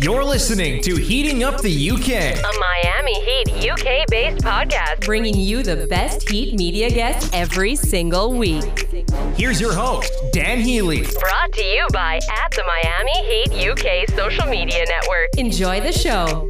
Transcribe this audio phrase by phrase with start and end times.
[0.00, 2.38] You're listening to Heating Up the UK.
[2.38, 8.32] A Miami Heat UK based podcast bringing you the best Heat media guests every single
[8.32, 8.88] week.
[9.36, 11.02] Here's your host, Dan Healy.
[11.18, 15.30] Brought to you by at the Miami Heat UK social media network.
[15.36, 16.48] Enjoy the show.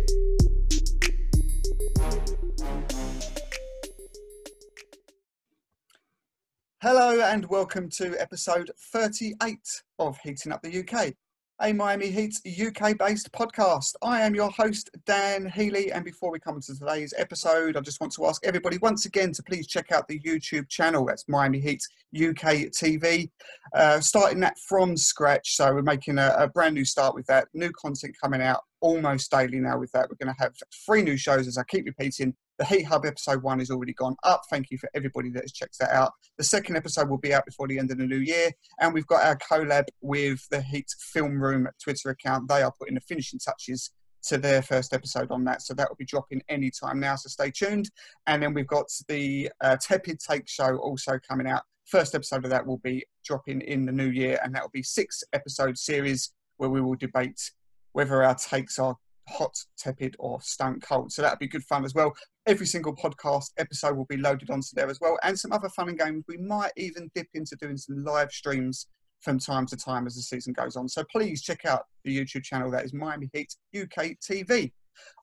[6.83, 9.59] Hello and welcome to episode 38
[9.99, 11.15] of Heating Up the UK,
[11.61, 13.95] a Miami Heat UK based podcast.
[14.01, 18.01] I am your host, Dan Healy, and before we come to today's episode, I just
[18.01, 21.05] want to ask everybody once again to please check out the YouTube channel.
[21.05, 21.83] That's Miami Heat
[22.17, 23.31] UK TV.
[23.75, 27.49] Uh, starting that from scratch, so we're making a, a brand new start with that.
[27.55, 30.09] New content coming out almost daily now with that.
[30.09, 30.55] We're going to have
[30.87, 32.35] three new shows, as I keep repeating.
[32.59, 34.43] The Heat Hub episode one is already gone up.
[34.51, 36.13] Thank you for everybody that has checked that out.
[36.39, 38.51] The second episode will be out before the end of the new year.
[38.81, 42.49] And we've got our collab with the Heat Film Room Twitter account.
[42.49, 43.93] They are putting the finishing touches
[44.25, 45.63] to their first episode on that.
[45.63, 47.15] So that will be dropping anytime now.
[47.15, 47.91] So stay tuned.
[48.27, 51.63] And then we've got the uh, Tepid Take show also coming out.
[51.87, 54.41] First episode of that will be dropping in the new year.
[54.43, 57.53] And that will be six episode series where we will debate
[57.93, 58.97] whether our takes are
[59.29, 61.13] hot, tepid, or stone cold.
[61.13, 62.15] So that'll be good fun as well.
[62.47, 65.89] Every single podcast episode will be loaded onto there as well, and some other fun
[65.89, 66.25] and games.
[66.29, 68.87] We might even dip into doing some live streams
[69.21, 70.89] from time to time as the season goes on.
[70.89, 74.73] So please check out the YouTube channel that is Miami Heat UK TV.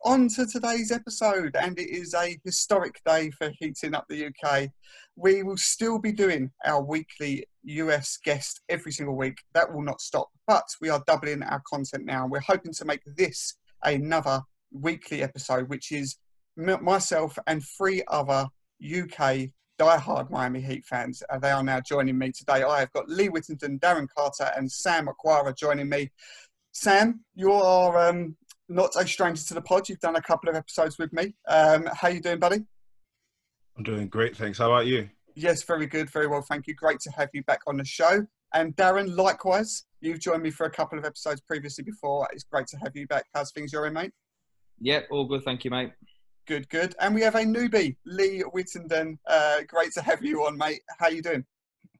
[0.05, 4.69] On to today's episode, and it is a historic day for Heating Up the UK.
[5.17, 9.37] We will still be doing our weekly US guest every single week.
[9.53, 12.27] That will not stop, but we are doubling our content now.
[12.27, 14.41] We're hoping to make this another
[14.71, 16.17] weekly episode, which is
[16.57, 18.47] myself and three other
[18.83, 21.21] UK diehard Miami Heat fans.
[21.29, 22.63] Uh, they are now joining me today.
[22.63, 26.11] I have got Lee Whittington, Darren Carter, and Sam Aquara joining me.
[26.71, 28.35] Sam, you are um,
[28.69, 29.89] not a stranger to the pod.
[29.89, 31.35] You've done a couple of episodes with me.
[31.47, 32.63] Um, how are you doing, buddy?
[33.77, 34.57] I'm doing great, thanks.
[34.57, 35.09] How about you?
[35.35, 36.73] Yes, very good, very well, thank you.
[36.73, 38.25] Great to have you back on the show.
[38.53, 42.27] And Darren, likewise, you've joined me for a couple of episodes previously before.
[42.31, 43.25] It's great to have you back.
[43.33, 44.11] How's things you're in, mate?
[44.79, 45.91] Yep, all good, thank you, mate.
[46.47, 46.95] Good, good.
[46.99, 49.17] And we have a newbie, Lee Whittenden.
[49.27, 50.81] Uh, great to have you on, mate.
[50.99, 51.43] How you doing?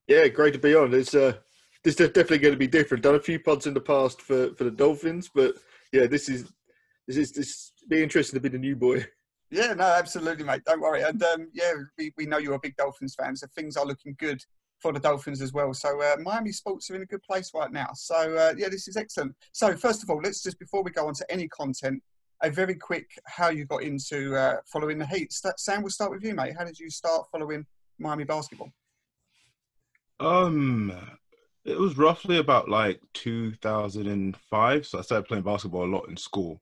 [0.08, 0.94] Yeah, great to be on.
[0.94, 1.34] It's uh,
[1.84, 3.04] this is definitely going to be different.
[3.04, 5.56] Done a few pods in the past for, for the Dolphins, but
[5.92, 6.52] yeah, this is
[7.08, 9.06] this is this be interesting to be the new boy.
[9.52, 10.64] Yeah, no, absolutely, mate.
[10.66, 11.04] Don't worry.
[11.04, 14.16] And um, yeah, we, we know you're a big Dolphins fan, so things are looking
[14.20, 14.42] good
[14.86, 15.74] for the Dolphins as well.
[15.74, 17.88] So uh, Miami sports are in a good place right now.
[17.96, 19.36] So uh, yeah, this is excellent.
[19.52, 22.04] So first of all, let's just before we go on to any content,
[22.44, 25.34] a very quick how you got into uh, following the Heat.
[25.58, 26.54] Sam, we'll start with you, mate.
[26.56, 27.66] How did you start following
[27.98, 28.70] Miami basketball?
[30.20, 30.94] Um,
[31.64, 34.86] it was roughly about like 2005.
[34.86, 36.62] So I started playing basketball a lot in school.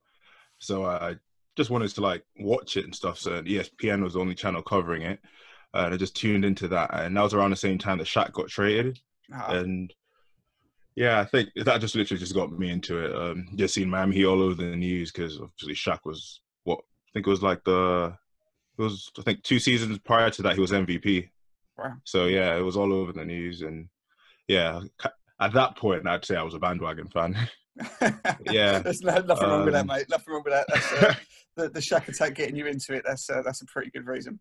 [0.60, 1.18] So I
[1.58, 3.20] just wanted to like watch it and stuff.
[3.20, 5.20] So ESPN was the only channel covering it,
[5.74, 6.94] and I just tuned into that.
[6.94, 9.00] And that was around the same time that Shaq got traded,
[9.34, 9.94] Ah, and
[10.96, 13.16] yeah, I think that just literally just got me into it.
[13.16, 17.10] Um, just seeing Miami Heat all over the news because obviously Shaq was what I
[17.14, 18.16] think it was like the
[18.78, 21.30] it was I think two seasons prior to that he was MVP.
[21.78, 21.94] Wow.
[22.04, 23.88] So yeah, it was all over the news, and
[24.48, 24.82] yeah,
[25.40, 27.36] at that point I'd say I was a bandwagon fan.
[28.52, 28.80] Yeah.
[28.80, 30.06] There's no, nothing wrong with that, Um, mate.
[30.10, 30.66] Nothing wrong with that.
[30.70, 31.14] That's, uh,
[31.56, 33.04] the, the Shaq attack getting you into it.
[33.06, 34.40] That's uh, that's a pretty good reason.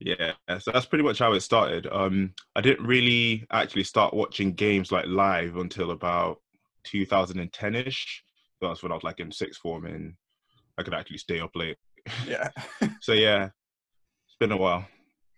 [0.00, 1.88] Yeah, so that's pretty much how it started.
[1.90, 6.40] Um, I didn't really actually start watching games like live until about
[6.86, 8.06] 2010ish.
[8.60, 10.14] That's when I was like in sixth form and
[10.78, 11.76] I could actually stay up late.
[12.26, 12.50] Yeah.
[13.00, 14.86] So yeah, it's been a while.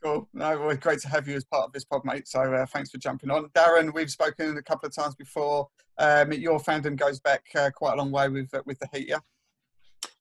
[0.03, 0.29] Cool.
[0.33, 2.27] No, well, great to have you as part of this pod, mate.
[2.27, 3.49] So uh, thanks for jumping on.
[3.51, 5.69] Darren, we've spoken a couple of times before.
[5.99, 9.09] Um, your fandom goes back uh, quite a long way with uh, with the Heat,
[9.09, 9.19] yeah?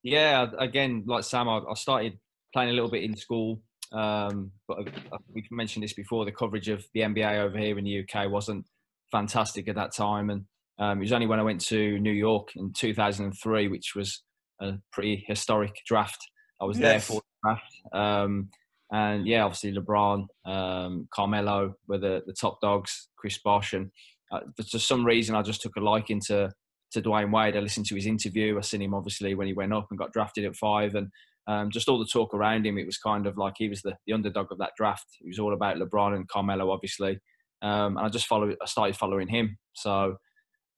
[0.04, 2.20] Yeah, again, like Sam, I, I started
[2.54, 3.62] playing a little bit in school,
[3.92, 4.78] um, but
[5.34, 6.26] we've mentioned this before.
[6.26, 8.66] The coverage of the NBA over here in the UK wasn't
[9.12, 10.46] fantastic at that time, and
[10.80, 14.24] um, it was only when I went to New York in 2003, which was
[14.62, 16.20] a pretty historic draft.
[16.62, 18.50] I was there for the draft, um,
[18.92, 23.92] and yeah, obviously LeBron, um, Carmelo were the, the top dogs, Chris Bosh, and
[24.32, 26.52] uh, for for some reason I just took a liking to
[26.92, 27.56] to Dwyane Wade.
[27.56, 28.58] I listened to his interview.
[28.58, 31.10] I seen him obviously when he went up and got drafted at five, and
[31.50, 32.78] um, just all the talk around him.
[32.78, 35.08] It was kind of like he was the, the underdog of that draft.
[35.20, 37.20] It was all about LeBron and Carmelo, obviously.
[37.64, 38.56] Um, and I just followed.
[38.62, 39.58] I started following him.
[39.74, 40.18] So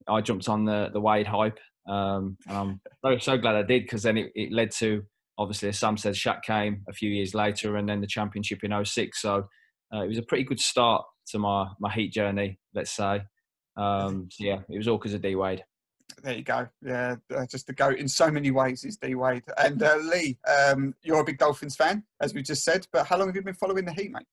[0.07, 1.59] I jumped on the the Wade hype,
[1.89, 5.03] um, and I'm so, so glad I did because then it, it led to
[5.37, 8.85] obviously, as Sam said, Shaq came a few years later, and then the championship in
[8.85, 9.21] 06.
[9.21, 9.47] So
[9.93, 13.21] uh, it was a pretty good start to my my Heat journey, let's say.
[13.75, 15.63] Um, so yeah, it was all because of D Wade.
[16.23, 16.67] There you go.
[16.81, 19.43] Yeah, uh, just the goat in so many ways is D Wade.
[19.57, 23.17] And uh, Lee, um, you're a big Dolphins fan, as we just said, but how
[23.17, 24.25] long have you been following the Heat, mate?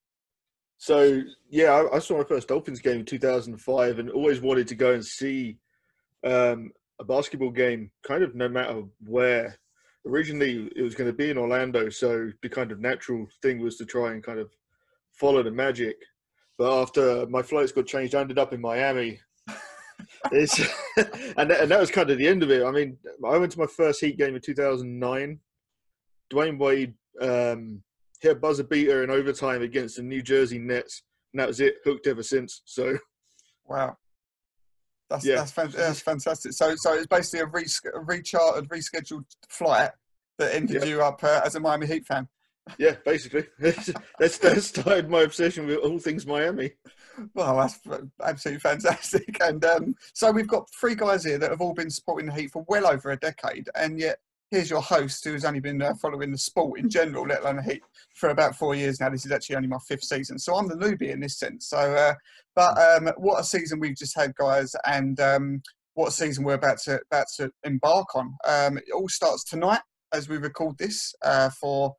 [0.79, 4.75] So yeah, I, I saw my first Dolphins game in 2005, and always wanted to
[4.75, 5.59] go and see
[6.25, 9.59] um, a basketball game, kind of no matter where.
[10.07, 13.77] Originally, it was going to be in Orlando, so the kind of natural thing was
[13.77, 14.49] to try and kind of
[15.13, 15.97] follow the magic.
[16.57, 19.21] But after my flights got changed, I ended up in Miami.
[20.33, 20.59] It's,
[21.37, 22.65] and, that, and that was kind of the end of it.
[22.65, 25.39] I mean, I went to my first Heat game in 2009.
[26.33, 27.83] Dwyane Wade um,
[28.21, 31.77] hit a buzzer beater in overtime against the New Jersey Nets, and that was it.
[31.85, 32.63] Hooked ever since.
[32.65, 32.99] So,
[33.67, 33.97] Wow.
[35.11, 35.37] That's, Yeah.
[35.37, 36.53] that's, that's fantastic.
[36.53, 39.91] So, so it's basically a, res- a rechartered, rescheduled flight
[40.39, 40.89] that ended Yeah.
[40.89, 42.29] you up uh, as a Miami Heat fan.
[42.79, 43.87] Yeah, basically, that's
[44.19, 46.73] that started my obsession with all things Miami.
[47.35, 47.81] Well, that's
[48.23, 49.37] absolutely fantastic.
[49.41, 52.51] And um, so we've got three guys here that have all been supporting the Heat
[52.51, 54.19] for well over a decade, and yet
[54.51, 57.57] here's your host who has only been uh, following the sport in general, let alone
[57.57, 57.83] the Heat,
[58.15, 59.09] for about four years now.
[59.09, 61.69] This is actually only my fifth season, so I'm the newbie in this sense.
[61.69, 62.15] So, uh,
[62.55, 65.63] but um, what a season we've just had, guys, and um,
[65.95, 68.37] what a season we're about to about to embark on.
[68.47, 69.81] Um, it all starts tonight
[70.13, 71.95] as we record this uh, for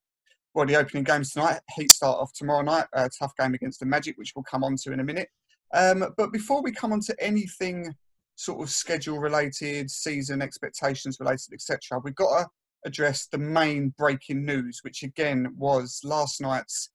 [0.60, 1.62] well, the opening games tonight.
[1.74, 2.86] Heat start off tomorrow night.
[2.92, 5.30] A tough game against the Magic, which we'll come on to in a minute.
[5.74, 7.96] Um, but before we come on to anything
[8.36, 12.48] sort of schedule related, season expectations related, etc., we've got to
[12.84, 16.90] address the main breaking news, which again was last night's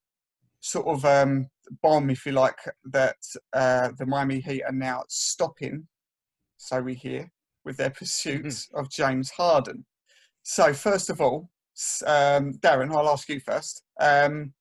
[0.59, 1.47] sort of um,
[1.81, 2.59] bomb, if you like,
[2.91, 3.17] that
[3.53, 5.87] uh, the Miami Heat are now stopping,
[6.57, 7.31] so we hear,
[7.63, 9.87] with their pursuit of James Harden.
[10.43, 11.49] So, first of all,
[12.05, 13.83] um, Darren, I'll ask you first.
[13.99, 14.53] Um,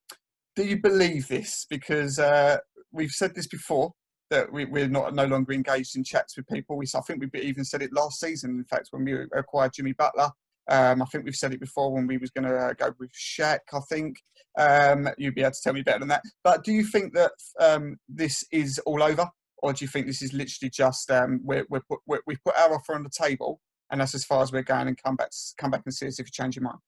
[0.56, 1.66] do you believe this?
[1.68, 2.58] Because uh,
[2.92, 3.92] we've said this before
[4.30, 6.76] that we, we're not no longer engaged in chats with people.
[6.76, 8.50] We, I think we even said it last season.
[8.50, 10.30] In fact, when we acquired Jimmy Butler,
[10.70, 13.10] um, I think we've said it before when we was going to uh, go with
[13.12, 13.58] Shaq.
[13.72, 14.16] I think
[14.58, 16.22] um, you'd be able to tell me better than that.
[16.42, 19.28] But do you think that um, this is all over,
[19.58, 22.58] or do you think this is literally just um, we're, we're put, we're, we put
[22.58, 25.30] our offer on the table and that's as far as we're going, and come back
[25.58, 26.78] come back and see us if you change your mind?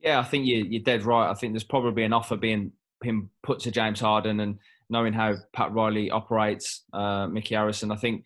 [0.00, 1.30] Yeah, I think you, you're dead right.
[1.30, 2.72] I think there's probably an offer being
[3.02, 4.58] him put to James Harden, and
[4.90, 8.24] knowing how Pat Riley operates, uh, Micky Arison, I think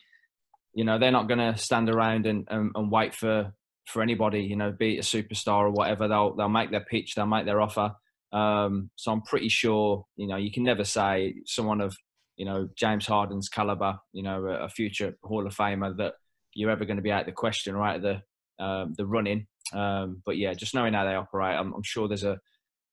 [0.74, 3.52] you know they're not going to stand around and, and, and wait for
[3.86, 4.40] for anybody.
[4.40, 6.08] You know, be it a superstar or whatever.
[6.08, 7.94] They'll they'll make their pitch, they'll make their offer.
[8.32, 10.06] Um, so I'm pretty sure.
[10.16, 11.96] You know, you can never say someone of
[12.36, 16.14] you know James Harden's caliber, you know, a, a future Hall of Famer that
[16.54, 18.00] you're ever going to be out of the question, right?
[18.00, 18.22] The
[18.62, 19.46] um, the running.
[19.72, 22.38] Um, but yeah, just knowing how they operate, I'm, I'm sure there's a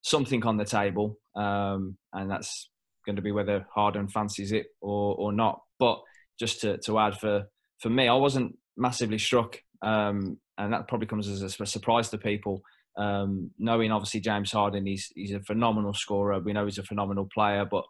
[0.02, 2.70] something on the table, um, and that's
[3.06, 5.62] going to be whether Harden fancies it or or not.
[5.78, 6.00] But
[6.40, 7.46] just to to add for
[7.80, 12.18] for me, I wasn't massively struck, um, and that probably comes as a surprise to
[12.18, 12.62] people.
[12.98, 16.40] Um, knowing obviously James Harden, he's he's a phenomenal scorer.
[16.40, 17.86] We know he's a phenomenal player, but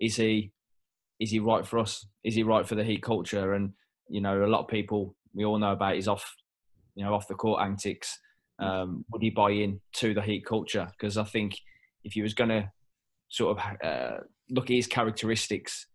[0.00, 0.52] is he
[1.20, 2.06] is he right for us?
[2.24, 3.54] Is he right for the Heat culture?
[3.54, 3.72] And
[4.08, 6.34] you know, a lot of people we all know about his off,
[6.94, 8.18] you know, off the court antics.
[8.58, 10.86] Um, would he buy in to the Heat culture?
[10.92, 11.56] Because I think
[12.04, 12.70] if he was going to
[13.28, 14.18] sort of uh,
[14.50, 15.86] look at his characteristics,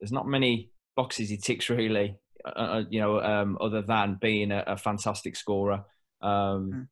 [0.00, 2.16] there's not many boxes he ticks really.
[2.44, 5.84] Uh, you know, um, other than being a, a fantastic scorer,
[6.20, 6.88] um, Mm.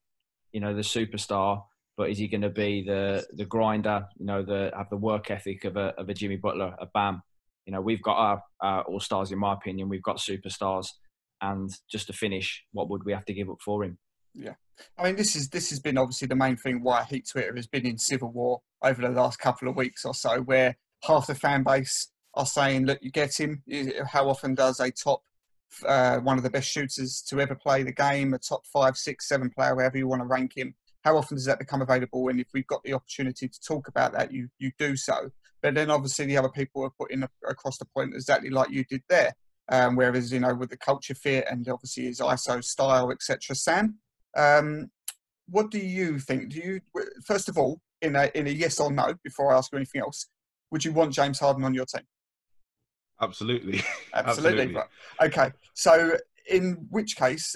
[0.52, 1.64] you know, the superstar.
[1.98, 4.06] But is he going to be the the grinder?
[4.18, 7.22] You know, the have the work ethic of a of a Jimmy Butler, a Bam.
[7.66, 9.90] You know, we've got our, our all stars in my opinion.
[9.90, 10.86] We've got superstars,
[11.42, 13.98] and just to finish, what would we have to give up for him?
[14.32, 14.54] Yeah,
[14.96, 17.66] I mean, this is this has been obviously the main thing why Heat Twitter has
[17.66, 21.34] been in civil war over the last couple of weeks or so, where half the
[21.34, 23.62] fan base are saying, "Look, you get him."
[24.10, 25.22] How often does a top,
[25.86, 29.28] uh, one of the best shooters to ever play the game, a top five, six,
[29.28, 32.28] seven player, wherever you want to rank him, how often does that become available?
[32.28, 35.30] And if we've got the opportunity to talk about that, you you do so.
[35.60, 39.02] But then obviously the other people are putting across the point exactly like you did
[39.08, 39.34] there.
[39.70, 43.54] Um, whereas you know with the culture fit and obviously his ISO style, etc.
[43.54, 43.98] Sam,
[44.36, 44.90] um,
[45.48, 46.50] what do you think?
[46.50, 46.80] Do you
[47.24, 50.00] first of all, in a in a yes or no, before I ask you anything
[50.00, 50.26] else,
[50.70, 52.04] would you want James Harden on your team?
[53.20, 53.80] Absolutely.
[54.14, 54.62] Absolutely.
[54.62, 54.82] Absolutely.
[55.22, 55.52] Okay.
[55.74, 56.16] So
[56.50, 57.54] in which case,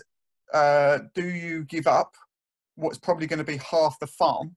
[0.55, 2.15] uh, do you give up
[2.77, 4.55] what's probably going to be half the farm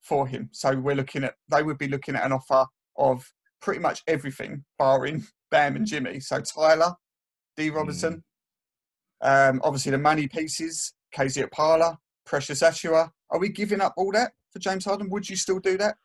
[0.00, 0.48] for him?
[0.52, 3.24] So we're looking at they would be looking at an offer of
[3.60, 6.20] pretty much everything, barring Bam and Jimmy.
[6.20, 6.94] So Tyler,
[7.56, 7.70] D.
[7.70, 8.22] Robertson,
[9.22, 13.10] um, obviously the money pieces, KZ Okpala, Precious Achiuwa.
[13.30, 15.10] Are we giving up all that for James Harden?
[15.10, 15.96] Would you still do that?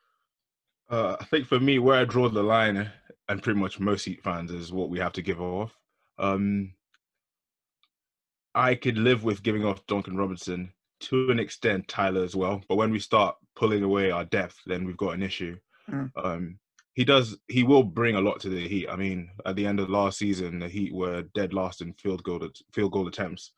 [0.89, 2.89] Uh, I think for me, where I draw the line,
[3.27, 5.75] and pretty much most Heat fans, is what we have to give off.
[6.19, 6.73] Um,
[8.53, 10.71] I could live with giving off Duncan Robinson
[11.01, 12.61] to an extent, Tyler as well.
[12.69, 15.57] But when we start pulling away our depth, then we've got an issue.
[15.89, 16.11] Mm.
[16.15, 16.59] Um,
[16.95, 17.37] he does.
[17.49, 18.87] He will bring a lot to the Heat.
[18.89, 22.23] I mean, at the end of last season, the Heat were dead last in field
[22.23, 23.51] goal field goal attempts.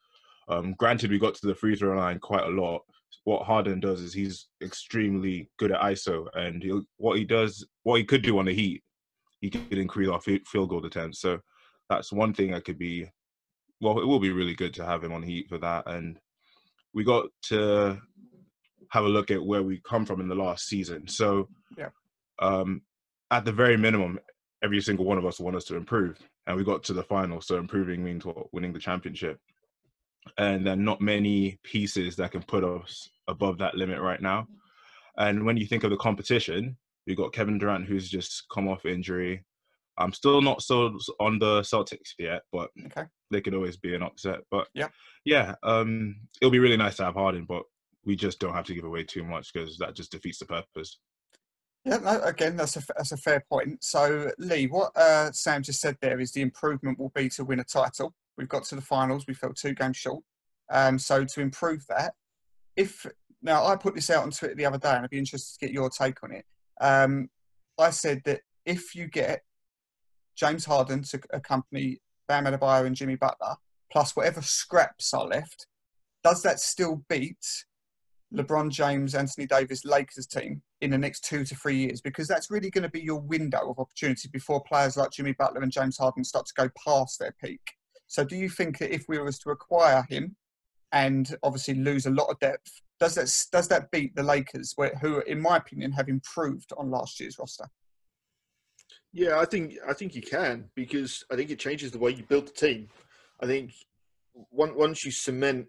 [0.50, 2.82] Um, granted, we got to the free throw line quite a lot.
[3.26, 6.64] What Harden does is he's extremely good at ISO, and
[6.98, 8.84] what he does, what he could do on the Heat,
[9.40, 11.22] he could increase our field goal attempts.
[11.22, 11.40] So
[11.90, 13.10] that's one thing that could be.
[13.80, 16.20] Well, it will be really good to have him on Heat for that, and
[16.92, 18.00] we got to
[18.90, 21.08] have a look at where we come from in the last season.
[21.08, 21.90] So, yeah.
[22.40, 22.82] um,
[23.32, 24.20] at the very minimum,
[24.64, 27.42] every single one of us want us to improve, and we got to the final.
[27.42, 28.54] So improving means what?
[28.54, 29.40] Winning the championship,
[30.38, 34.48] and there are not many pieces that can put us above that limit right now.
[35.18, 38.86] And when you think of the competition, we got Kevin Durant, who's just come off
[38.86, 39.44] injury.
[39.98, 43.06] I'm still not so on the Celtics yet, but Okay.
[43.32, 44.42] they could always be an upset.
[44.52, 44.90] But Yeah.
[45.26, 47.64] yeah, um, it'll be really nice to have Harden, but
[48.06, 51.00] we just don't have to give away too much because that just defeats the purpose.
[51.88, 53.82] Yeah, no, again, that's a, that's a fair point.
[53.82, 57.62] So, Lee, what uh, Sam just said there is the improvement will be to win
[57.62, 58.14] a title.
[58.38, 60.22] We've got to the finals, we fell two games short.
[60.70, 62.14] Um, so, to improve that,
[62.76, 63.06] if
[63.42, 65.66] now I put this out on Twitter the other day, and I'd be interested to
[65.66, 66.46] get your take on it.
[66.82, 67.30] Um,
[67.80, 69.44] I said that if you get
[70.36, 73.56] James Harden to accompany Bam Adebayo and Jimmy Butler,
[73.90, 75.68] plus whatever scraps are left,
[76.22, 77.64] does that still beat
[78.34, 82.02] LeBron James, Anthony Davis, Lakers team in the next two to three years?
[82.02, 85.62] Because that's really going to be your window of opportunity before players like Jimmy Butler
[85.62, 87.62] and James Harden start to go past their peak.
[88.08, 90.36] So, do you think that if we was to acquire him
[90.92, 95.22] and obviously lose a lot of depth, does that does that beat the Lakers, who,
[95.22, 97.68] in my opinion, have improved on last year's roster?
[99.14, 102.24] Yeah, I think I think you can because I think it changes the way you
[102.24, 102.88] build the team.
[103.40, 103.72] I think
[104.52, 105.68] once you cement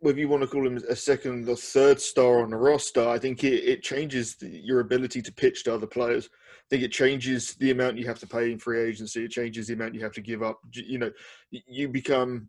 [0.00, 3.18] whether you want to call him a second or third star on the roster, I
[3.18, 6.28] think it, it changes the, your ability to pitch to other players.
[6.32, 9.24] I think it changes the amount you have to pay in free agency.
[9.24, 10.58] It changes the amount you have to give up.
[10.72, 11.10] You know,
[11.50, 12.48] you become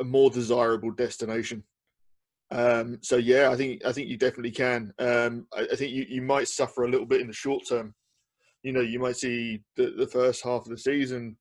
[0.00, 1.62] a more desirable destination.
[2.50, 4.92] Um, so yeah, I think I think you definitely can.
[4.98, 7.94] Um, I, I, think you, you might suffer a little bit in the short term.
[8.62, 11.36] You know, you might see the, the first half of the season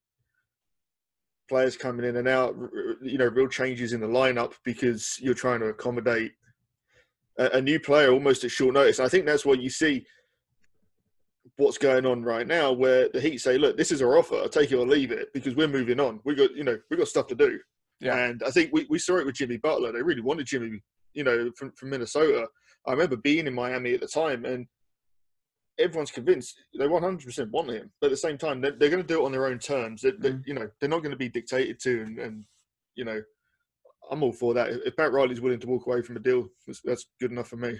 [1.52, 2.56] players coming in and out.
[3.02, 6.32] You know, real changes in the lineup because you're trying to accommodate
[7.38, 9.00] a, a new player almost at short notice.
[9.00, 10.06] And I think that's what you see
[11.58, 14.36] what's going on right now, where the Heat say, "Look, this is our offer.
[14.36, 16.20] I'll take it or leave it because we're moving on.
[16.24, 17.60] We got you know we got stuff to do."
[18.00, 18.18] Yeah.
[18.18, 19.92] And I think we, we saw it with Jimmy Butler.
[19.92, 20.82] They really wanted Jimmy
[21.14, 22.48] you know, from, from Minnesota.
[22.88, 24.66] I remember being in Miami at the time, and
[25.80, 27.92] everyone's convinced they 100% want him.
[28.00, 30.02] But at the same time, they're, they're going to do it on their own terms.
[30.02, 30.48] They're, they're, Mm.
[30.48, 32.46] you know, they're not going to be dictated to, and, and
[32.96, 33.22] you know,
[34.10, 34.70] I'm all for that.
[34.86, 37.58] If Pat Riley's willing to walk away from a deal, that's, that's good enough for
[37.58, 37.80] me.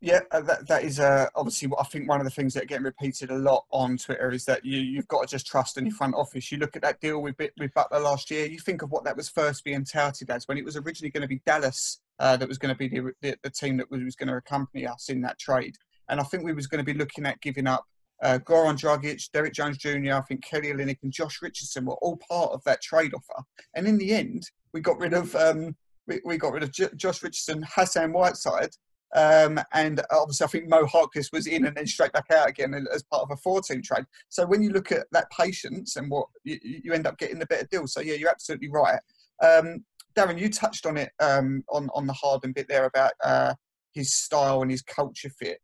[0.00, 2.64] Yeah, uh, that, that is uh, obviously what I think one of the things that
[2.64, 5.78] are getting repeated a lot on Twitter is that you, you've got to just trust
[5.78, 6.50] in your front office.
[6.50, 9.16] You look at that deal with, with Butler last year, you think of what that
[9.16, 12.48] was first being touted as when it was originally going to be Dallas uh, that
[12.48, 15.08] was going to be the, the, the team that was, was going to accompany us
[15.08, 15.76] in that trade.
[16.08, 17.84] And I think we was going to be looking at giving up
[18.22, 22.18] uh, Goran Dragic, Derrick Jones Jr., I think Kelly Olynyk and Josh Richardson were all
[22.28, 23.44] part of that trade offer.
[23.74, 25.74] And in the end, we got rid of um,
[26.06, 28.70] we, we got rid of J- Josh Richardson, Hassan Whiteside,
[29.14, 32.74] um, and obviously, I think Mo Harkless was in and then straight back out again
[32.92, 34.06] as part of a four-team trade.
[34.30, 37.46] So when you look at that patience and what you, you end up getting the
[37.46, 37.86] better deal.
[37.86, 38.98] So yeah, you're absolutely right.
[39.42, 43.54] Um, Darren, you touched on it um, on on the Harden bit there about uh,
[43.92, 45.58] his style and his culture fit.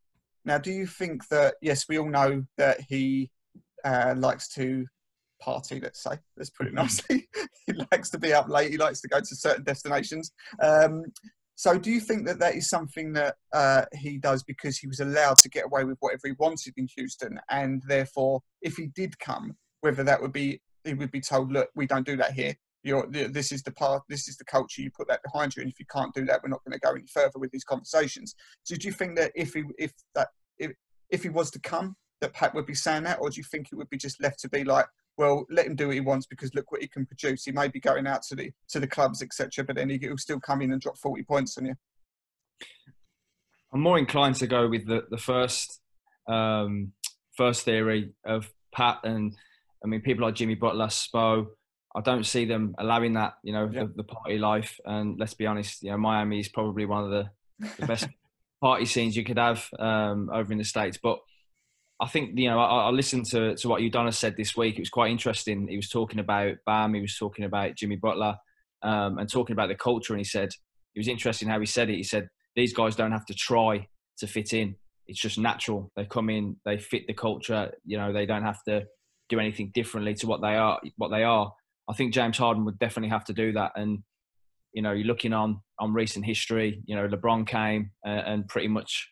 [0.45, 3.31] Now, do you think that yes, we all know that he
[3.85, 4.87] uh, likes to
[5.41, 5.81] party.
[5.81, 7.29] Let's say, let's put it nicely.
[7.67, 8.71] he likes to be up late.
[8.71, 10.33] He likes to go to certain destinations.
[10.63, 11.05] Um,
[11.55, 15.01] so, do you think that that is something that uh, he does because he was
[15.01, 19.19] allowed to get away with whatever he wanted in Houston, and therefore, if he did
[19.19, 22.55] come, whether that would be he would be told, "Look, we don't do that here.
[22.89, 24.03] You're, this is the part.
[24.09, 24.83] This is the culture.
[24.83, 26.81] You put that behind you, and if you can't do that, we're not going to
[26.81, 30.29] go any further with these conversations." So, do you think that if he if that
[30.59, 30.73] if
[31.11, 33.69] if he was to come, that Pat would be saying that, or do you think
[33.71, 34.87] it would be just left to be like,
[35.19, 37.45] well, let him do what he wants because look what he can produce.
[37.45, 40.41] He may be going out to the to the clubs, etc., but then he'll still
[40.41, 41.75] come in and drop forty points on you.
[43.73, 45.81] I'm more inclined to go with the the first
[46.29, 46.93] um,
[47.37, 49.35] first theory of Pat and
[49.85, 51.47] I mean people like Jimmy Butler, Spo.
[51.97, 53.85] I don't see them allowing that, you know, Yeah.
[53.85, 54.79] the, the party life.
[54.85, 57.31] And let's be honest, you know, Miami is probably one of the,
[57.79, 58.09] the best
[58.61, 60.99] party scenes you could have um, over in the states.
[61.03, 61.19] But
[62.01, 64.77] I think you know I, I, listened to to what Udonis said this week.
[64.77, 65.67] It was quite interesting.
[65.67, 66.95] He was talking about Bam.
[66.95, 68.37] He was talking about Jimmy Butler,
[68.83, 70.13] um, and talking about the culture.
[70.13, 70.51] And he said
[70.95, 71.97] it was interesting how he said it.
[71.97, 74.77] He said these guys don't have to try to fit in.
[75.07, 75.91] It's just natural.
[75.97, 77.73] They come in, they fit the culture.
[77.85, 78.85] You know, they don't have to
[79.29, 80.81] do anything differently to what they are.
[80.97, 81.53] What they are.
[81.89, 83.73] I think James Harden would definitely have to do that.
[83.77, 84.03] And
[84.73, 86.83] you know, you're looking on on recent history.
[86.85, 89.11] You know, LeBron came and, and pretty much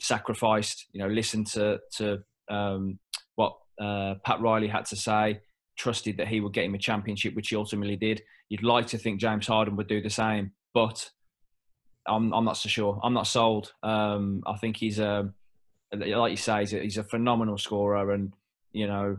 [0.00, 0.86] sacrificed.
[0.92, 2.18] You know, listened to to
[2.50, 2.98] um,
[3.36, 5.40] what uh, Pat Riley had to say,
[5.78, 8.22] trusted that he would get him a championship, which he ultimately did.
[8.48, 11.10] You'd like to think James Harden would do the same, but
[12.06, 13.00] I'm I'm not so sure.
[13.02, 13.72] I'm not sold.
[13.82, 15.32] Um, I think he's a
[15.94, 18.34] like you say, he's a, he's a phenomenal scorer, and
[18.72, 19.16] you know,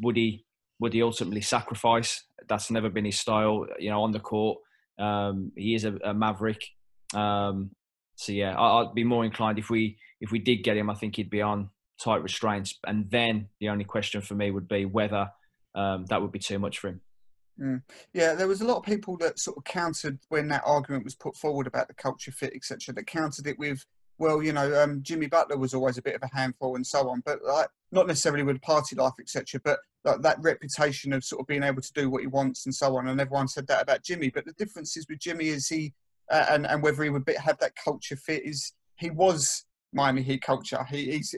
[0.00, 0.44] would he
[0.80, 2.24] would he ultimately sacrifice?
[2.48, 3.66] That's never been his style.
[3.78, 4.58] You know, on the court,
[4.98, 6.62] um, he is a, a maverick.
[7.14, 7.70] Um,
[8.16, 10.90] so yeah, I, would be more inclined if we if we did get him.
[10.90, 11.70] I think he'd be on
[12.02, 15.30] tight restraints, and then the only question for me would be whether
[15.74, 17.00] um, that would be too much for him.
[17.60, 17.82] Mm.
[18.12, 21.14] Yeah, there was a lot of people that sort of countered when that argument was
[21.14, 22.94] put forward about the culture fit, etc.
[22.94, 23.84] That countered it with,
[24.18, 27.08] well, you know, um, Jimmy Butler was always a bit of a handful and so
[27.08, 29.60] on, but like not necessarily with party life, etc.
[29.64, 32.74] But like that reputation of sort of being able to do what he wants and
[32.74, 33.08] so on.
[33.08, 35.94] And everyone said that about Jimmy, but the difference is with Jimmy is he
[36.30, 40.22] uh, and and whether he would be, have that culture fit is he was Miami
[40.22, 40.84] Heat culture.
[40.90, 41.34] He, he's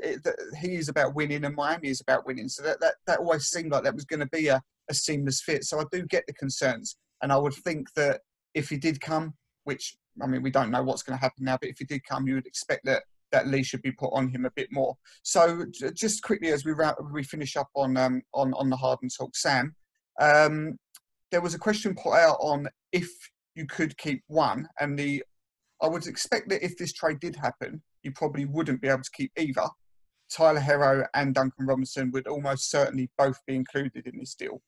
[0.60, 2.48] he is about winning, and Miami is about winning.
[2.48, 5.42] So that that, that always seemed like that was going to be a, a seamless
[5.42, 5.64] fit.
[5.64, 8.20] So I do get the concerns, and I would think that
[8.54, 11.58] if he did come, which I mean we don't know what's going to happen now,
[11.60, 14.28] but if he did come, you would expect that that Lee should be put on
[14.28, 14.96] him a bit more.
[15.22, 19.08] So just quickly as we wrap, we finish up on um, on on the Harden
[19.08, 19.74] talk, Sam,
[20.20, 20.78] um,
[21.30, 23.08] there was a question put out on if
[23.54, 25.22] you could keep one, and the
[25.82, 29.10] I would expect that if this trade did happen, you probably wouldn't be able to
[29.12, 29.66] keep either.
[30.30, 34.60] Tyler Herro and Duncan Robinson would almost certainly both be included in this deal.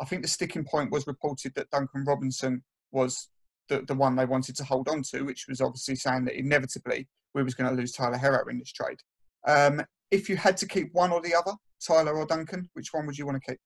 [0.00, 2.62] I think the sticking point was reported that Duncan Robinson
[2.92, 3.28] was
[3.68, 7.08] the, the one they wanted to hold on to, which was obviously saying that inevitably
[7.34, 8.98] we was going to lose Tyler Herro in this trade.
[9.46, 11.52] Um, if you had to keep one or the other,
[11.84, 13.60] Tyler or Duncan, which one would you want to keep?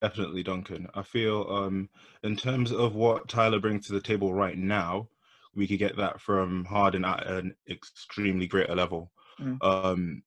[0.00, 0.86] Definitely Duncan.
[0.94, 1.88] I feel um,
[2.22, 5.08] in terms of what Tyler brings to the table right now,
[5.54, 9.12] we could get that from Harden at an extremely greater level.
[9.40, 9.64] Mm.
[9.64, 10.22] Um,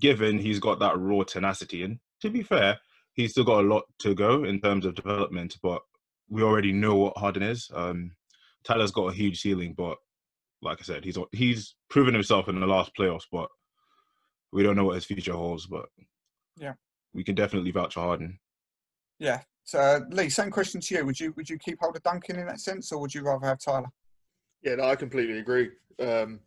[0.00, 2.78] given he's got that raw tenacity, and to be fair,
[3.14, 5.82] he's still got a lot to go in terms of development, but
[6.28, 7.70] we already know what Harden is.
[7.74, 8.12] Um,
[8.64, 9.98] Tyler's got a huge ceiling, but
[10.62, 13.48] like I said, he's he's proven himself in the last playoffs, but
[14.52, 15.66] we don't know what his future holds.
[15.66, 15.86] But
[16.56, 16.74] yeah,
[17.12, 18.38] we can definitely vouch for Harden.
[19.18, 19.40] Yeah.
[19.64, 21.04] So uh, Lee, same question to you.
[21.04, 23.46] Would you would you keep hold of Duncan in that sense, or would you rather
[23.46, 23.90] have Tyler?
[24.62, 25.70] Yeah, no, I completely agree.
[26.00, 26.40] Um,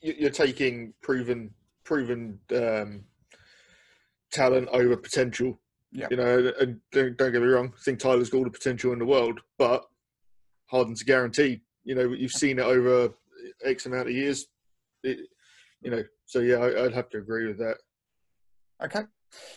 [0.00, 1.50] you're taking proven
[1.84, 3.04] proven um,
[4.32, 5.58] talent over potential.
[5.92, 6.06] Yeah.
[6.10, 8.92] You know, and don't, don't, get me wrong, I think Tyler's got all the potential
[8.92, 9.84] in the world, but
[10.66, 11.62] Harden's a guarantee.
[11.84, 13.12] You know, you've seen it over
[13.64, 14.46] X amount of years.
[15.02, 15.18] It,
[15.82, 17.78] you know, so yeah, I, would have to agree with that.
[18.84, 19.02] Okay.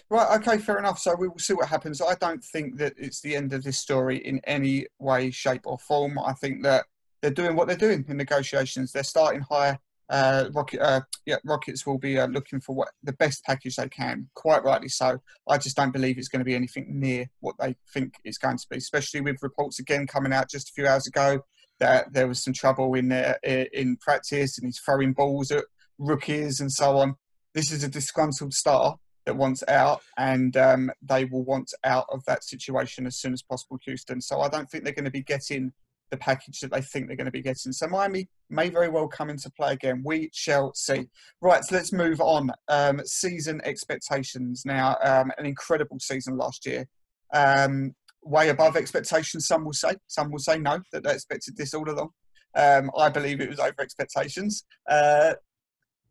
[0.10, 1.00] Right, okay, fair enough.
[1.00, 2.02] So we will see what happens.
[2.02, 5.78] I don't think that it's the end of this story in any way, shape, or
[5.80, 6.20] form.
[6.20, 6.86] I think that
[7.22, 8.92] they're doing what they're doing in negotiations.
[8.92, 9.80] They're starting high.
[10.10, 13.90] Uh, Rocket, uh, yeah, Rockets will be uh, looking for what the best package they
[13.90, 14.30] can.
[14.36, 15.20] Quite rightly so.
[15.48, 18.58] I just don't believe it's going to be anything near what they think it's going
[18.58, 18.78] to be.
[18.78, 21.42] Especially with reports again coming out just a few hours ago
[21.80, 25.66] that there was some trouble in there in practice and he's throwing balls at
[25.98, 27.16] rookies and so on.
[27.54, 32.24] This is a disgruntled star that wants out, and um, they will want out of
[32.26, 34.22] that situation as soon as possible, Houston.
[34.22, 35.72] So I don't think they're going to be getting
[36.14, 37.72] the package that they think they're going to be getting.
[37.72, 40.04] So Miami may very well come into play again.
[40.06, 41.08] We shall see.
[41.42, 42.52] Right, so let's move on.
[42.68, 44.96] Um, season expectations now.
[45.04, 46.86] Um, an incredible season last year.
[47.34, 49.96] Um, way above expectations, some will say.
[50.08, 52.10] Some will say no, that they expected this all along.
[52.56, 54.64] Um, I believe it was over expectations.
[54.88, 55.34] Uh,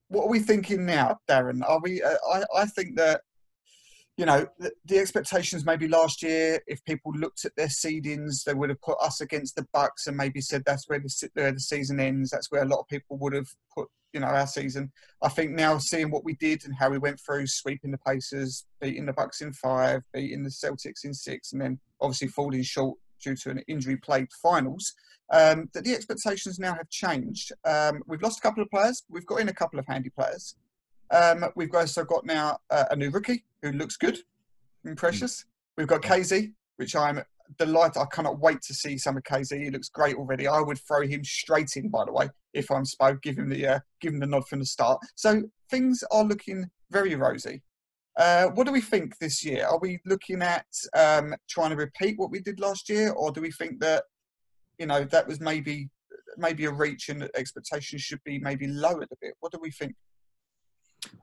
[0.08, 1.62] what are we thinking now, Darren?
[1.66, 2.02] Are we?
[2.02, 3.20] Uh, I, I think that
[4.16, 8.52] you know, the, the, expectations maybe last year, if people looked at their seedings, they
[8.52, 11.60] would have put us against the Bucks and maybe said that's where the, where the
[11.60, 12.30] season ends.
[12.30, 14.92] That's where a lot of people would have put, you know, our season.
[15.22, 18.66] I think now seeing what we did and how we went through, sweeping the Pacers,
[18.80, 22.98] beating the Bucks in five, beating the Celtics in six, and then obviously falling short
[23.22, 24.92] due to an injury-plagued finals,
[25.32, 27.52] um, that the expectations now have changed.
[27.64, 29.02] Um, we've lost a couple of players.
[29.08, 30.54] We've got in a couple of handy players.
[31.12, 34.18] Um, we've also got now uh, a new rookie who looks good
[34.84, 35.44] and precious.
[35.76, 37.22] We've got KZ, which I'm
[37.58, 37.98] delighted.
[37.98, 39.62] I cannot wait to see some of KZ.
[39.62, 40.46] He looks great already.
[40.48, 43.20] I would throw him straight in, by the way, if I'm Spo.
[43.20, 45.00] Give him the uh, give him the nod from the start.
[45.14, 47.62] So things are looking very rosy.
[48.18, 49.66] Uh, what do we think this year?
[49.66, 53.40] Are we looking at um, trying to repeat what we did last year, or do
[53.40, 54.04] we think that
[54.78, 55.90] you know that was maybe
[56.38, 59.34] maybe a reach and expectations should be maybe lowered a bit?
[59.40, 59.94] What do we think?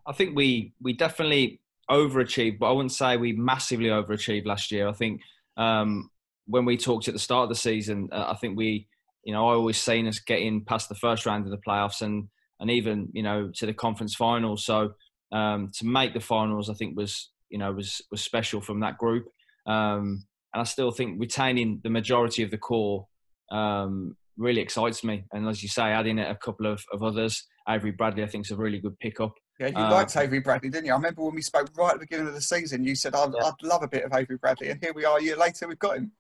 [0.06, 4.88] I think we we definitely overachieved, but I wouldn't say we massively overachieved last year.
[4.88, 5.22] I think
[5.58, 6.10] um,
[6.46, 8.88] when we talked at the start of the season, uh, I think we,
[9.24, 12.28] you know, I always seen us getting past the first round of the playoffs and
[12.60, 14.66] and even you know to the conference finals.
[14.66, 14.94] So
[15.32, 18.98] um, to make the finals, I think was you know was was special from that
[18.98, 19.28] group.
[19.66, 23.08] Um, and I still think retaining the majority of the core
[23.52, 25.26] um, really excites me.
[25.32, 28.52] And as you say, adding a couple of, of others, Avery Bradley, I think is
[28.52, 29.34] a really good pickup.
[29.60, 30.94] Yeah, you Uh, liked Avery Bradley, didn't you?
[30.94, 33.32] I remember when we spoke right at the beginning of the season, you said, I'd,
[33.38, 33.48] Yeah.
[33.48, 34.70] I'd love a bit of Avery Bradley.
[34.70, 36.12] And here we are a year later, we've got him.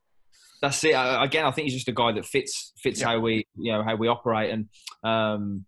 [0.61, 0.93] that's it.
[0.93, 3.07] I, again, I think he's just a guy that fits fits Yeah.
[3.07, 4.51] how we you know how we operate.
[4.51, 4.67] And
[5.03, 5.65] um,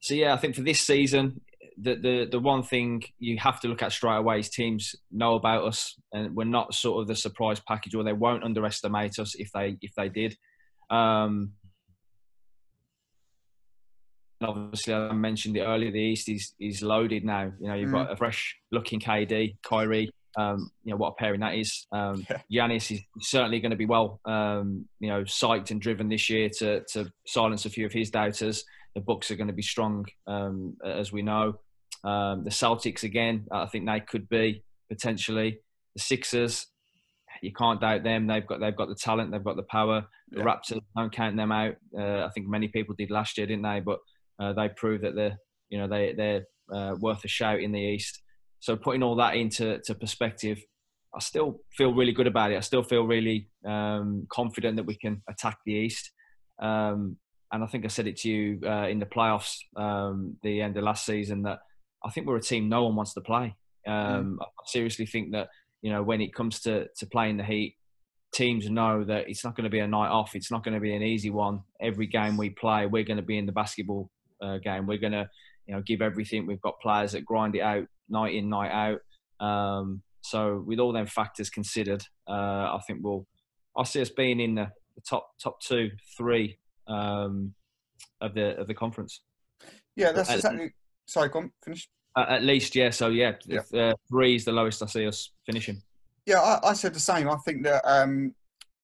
[0.00, 1.40] so yeah, I think for this season,
[1.76, 5.34] the, the the one thing you have to look at straight away is teams know
[5.34, 9.34] about us, and we're not sort of the surprise package, or they won't underestimate us
[9.34, 10.36] if they if they did.
[10.88, 11.54] Um,
[14.40, 15.90] obviously, I mentioned it earlier.
[15.90, 17.52] The East is is loaded now.
[17.60, 20.10] You know, you've got a fresh looking KD, Kyrie.
[20.36, 21.86] Um, you know what a pairing that is.
[21.90, 26.28] Um, Giannis is certainly going to be well, um, you know, psyched and driven this
[26.30, 28.64] year to to silence a few of his doubters.
[28.94, 31.58] The Bucks are going to be strong, um, as we know.
[32.04, 35.60] Um, the Celtics again, I think they could be potentially.
[35.96, 36.66] The Sixers,
[37.42, 38.26] you can't doubt them.
[38.26, 40.06] They've got they've got the talent, they've got the power.
[40.30, 40.44] The Yeah.
[40.44, 41.74] Raptors, don't count them out.
[41.98, 43.80] Uh, I think many people did last year, didn't they?
[43.80, 43.98] But
[44.38, 45.38] uh, they prove that they're
[45.70, 48.22] you know they they're uh, worth a shout in the East.
[48.60, 50.58] So putting all that into to perspective,
[51.14, 52.56] I still feel really good about it.
[52.56, 56.10] I still feel really um, confident that we can attack the East.
[56.60, 57.16] Um,
[57.52, 60.76] and I think I said it to you uh, in the playoffs, um, the end
[60.76, 61.60] of last season, that
[62.04, 63.56] I think we're a team no one wants to play.
[63.86, 65.48] Um, I seriously think that
[65.80, 67.76] you know when it comes to to playing the Heat,
[68.34, 70.34] teams know that it's not going to be a night off.
[70.34, 71.60] It's not going to be an easy one.
[71.80, 74.86] Every game we play, we're going to be in the basketball uh, game.
[74.86, 75.28] We're going to
[75.66, 76.46] you know give everything.
[76.46, 79.46] We've got players that grind it out night in, night out.
[79.46, 82.32] Um, so with all them factors considered, uh,
[82.76, 83.26] I think we'll.
[83.76, 87.54] I see us being in the, the top top two, three um,
[88.20, 89.20] of the of the conference.
[89.96, 90.72] Yeah, that's Uh, exactly.
[91.06, 91.88] Sorry, go on, finish.
[92.16, 92.90] Uh, at least, yeah.
[92.90, 93.60] So yeah, Yeah.
[93.60, 95.80] if, uh, three is the lowest I see us finishing.
[96.26, 97.28] Yeah, I, I said the same.
[97.30, 98.34] I think that um,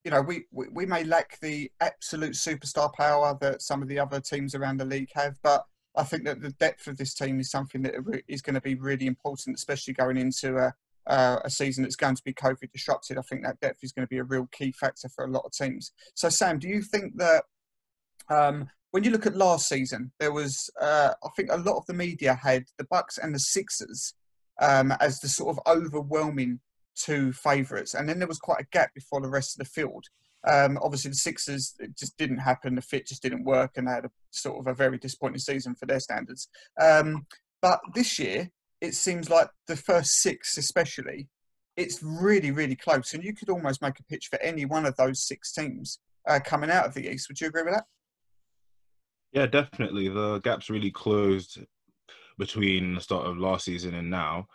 [0.05, 3.99] you know we, we we may lack the absolute superstar power that some of the
[3.99, 5.65] other teams around the league have, but
[5.97, 7.95] I think that the depth of this team is something that
[8.29, 10.75] is going to be really important, especially going into a
[11.07, 13.19] uh, a season that's going to be COVID disrupted.
[13.19, 15.45] I think that depth is going to be a real key factor for a lot
[15.45, 15.93] of teams.
[16.15, 17.45] So, Sam, do you think that
[18.31, 21.87] um, when you look at last season, there was uh, I think a lot of
[21.87, 24.15] the media had the Bucks and the Sixers
[24.61, 26.61] um, as the sort of overwhelming
[26.97, 30.05] two favourites, and then there was quite a gap before the rest of the field.
[30.47, 32.75] Um, obviously, the Sixers it just didn't happen.
[32.75, 35.75] The fit just didn't work, and they had a sort of a very disappointing season
[35.75, 36.49] for their standards.
[36.81, 37.27] Um,
[37.63, 41.29] but this year, it seems like the first six, especially,
[41.77, 44.97] it's really, really close, and you could almost make a pitch for any one of
[44.97, 47.29] those six teams uh, coming out of the East.
[47.29, 47.85] Would you agree with that?
[49.33, 50.09] Yeah, definitely.
[50.09, 51.59] The gap's really closed
[52.39, 54.47] between the start of last season and now.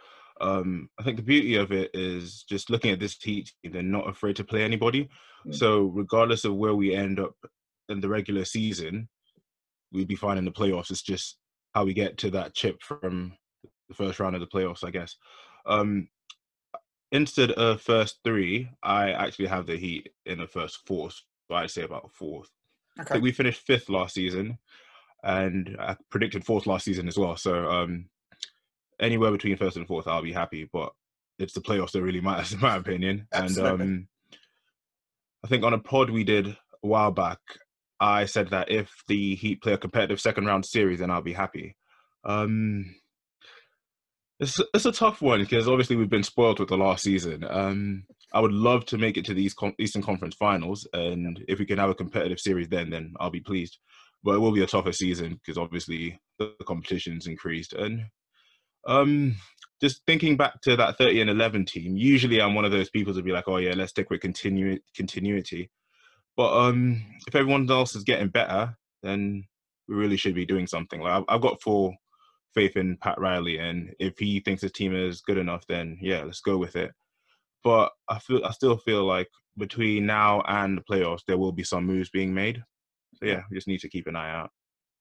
[0.41, 4.07] Um, I think the beauty of it is just looking at this Heat they're not
[4.09, 5.09] afraid to play anybody.
[5.45, 5.55] Mm.
[5.55, 7.33] So regardless of where we end up
[7.89, 9.09] in the regular season,
[9.91, 10.91] we'd be fine in the playoffs.
[10.91, 11.37] It's just
[11.73, 13.33] how we get to that chip from
[13.89, 15.15] the first round of the playoffs, I guess.
[15.65, 16.09] Um,
[17.11, 21.11] instead of first three, I actually have the Heat in the first four.
[21.11, 22.49] So I'd say about fourth.
[22.97, 23.13] I Okay.
[23.13, 24.57] think we finished fifth last season,
[25.23, 27.35] and I predicted fourth last season as well.
[27.37, 28.09] So um,
[28.99, 30.69] anywhere between first and fourth, I'll be happy.
[30.71, 30.91] But
[31.37, 33.27] it's the playoffs that really matters, in my opinion.
[33.33, 33.71] Absolutely.
[33.71, 34.07] And um,
[35.43, 37.39] I think on a pod we did a while back,
[37.99, 41.33] I said that if the Heat play a competitive second round series, then I'll be
[41.33, 41.75] happy.
[42.23, 42.95] Um,
[44.39, 47.45] it's it's a tough one because obviously we've been spoiled with the last season.
[47.49, 51.43] Um, I would love to make it to the East Con- Eastern Conference Finals, and
[51.47, 53.77] if we can have a competitive series, then then I'll be pleased.
[54.23, 57.73] But it will be a tougher season because obviously the competition's increased.
[57.73, 58.05] And
[58.87, 59.35] um,
[59.81, 63.13] just thinking back to that 30 and 11 team, usually I'm one of those people
[63.13, 65.69] to be like, oh yeah, let's stick with continu- continuity.
[66.35, 69.43] But um, if everyone else is getting better, then
[69.87, 71.01] we really should be doing something.
[71.01, 71.95] Like I've, got full
[72.53, 76.23] faith in Pat Riley, and if he thinks the team is good enough, then yeah,
[76.23, 76.91] let's go with it.
[77.63, 81.63] But I feel I still feel like between now and the playoffs, there will be
[81.63, 82.63] some moves being made.
[83.15, 84.51] So yeah, we just need to keep an eye out.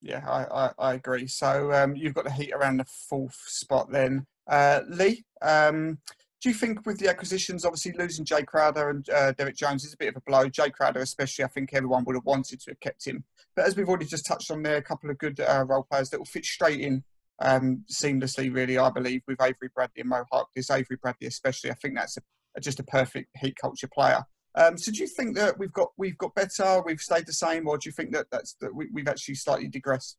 [0.01, 1.27] Yeah, I, I, I agree.
[1.27, 4.25] So um, you've got the Heat around the fourth spot then.
[4.47, 5.99] Uh, Lee, um,
[6.41, 9.93] do you think with the acquisitions, obviously losing Jay Crowder and uh, Derrick Jones is
[9.93, 10.47] a bit of a blow?
[10.47, 13.25] Jay Crowder, especially, I think everyone would have wanted to have kept him.
[13.55, 16.09] But as we've already just touched on there, a couple of good uh, role players
[16.09, 17.03] that will fit straight in
[17.41, 20.73] um, seamlessly, really, I believe, with Avery Bradley and Mo Harkless.
[20.73, 24.23] Avery Bradley, especially, I think that's a, just a perfect Heat culture player.
[24.55, 27.67] Um, so do you think that we've got we've got better, we've stayed the same,
[27.67, 30.17] or do you think that that's that we, we've actually slightly digressed?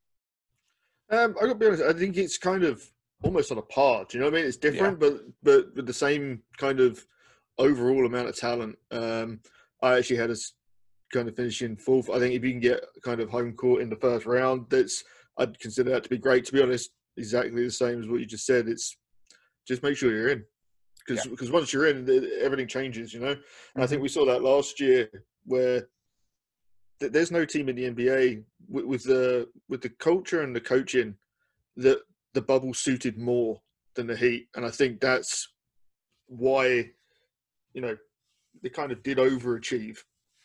[1.11, 1.83] Um, I got to be honest.
[1.83, 2.83] I think it's kind of
[3.23, 4.07] almost on a par.
[4.09, 4.47] Do you know what I mean?
[4.47, 7.05] It's different, but but with the same kind of
[7.59, 8.79] overall amount of talent.
[8.91, 9.41] Um,
[9.83, 10.53] I actually had us
[11.13, 12.09] kind of finishing fourth.
[12.09, 15.03] I think if you can get kind of home court in the first round, that's
[15.39, 16.45] I'd consider that to be great.
[16.47, 18.69] To be honest, exactly the same as what you just said.
[18.69, 18.97] It's
[19.67, 20.45] just make sure you're in
[21.25, 21.55] because Yeah.
[21.55, 23.13] once you're in, th- everything changes.
[23.15, 23.39] You know, and
[23.77, 23.87] I Mm-hmm.
[23.91, 25.09] think we saw that last year
[25.45, 25.89] where
[27.01, 30.61] th- there's no team in the NBA with, with the with the culture and the
[30.61, 31.17] coaching
[31.77, 31.99] that
[32.35, 33.61] the bubble suited more
[33.95, 35.53] than the Heat, and I think that's
[36.27, 36.91] why
[37.75, 37.97] you know
[38.63, 39.99] they kind of did overachieve.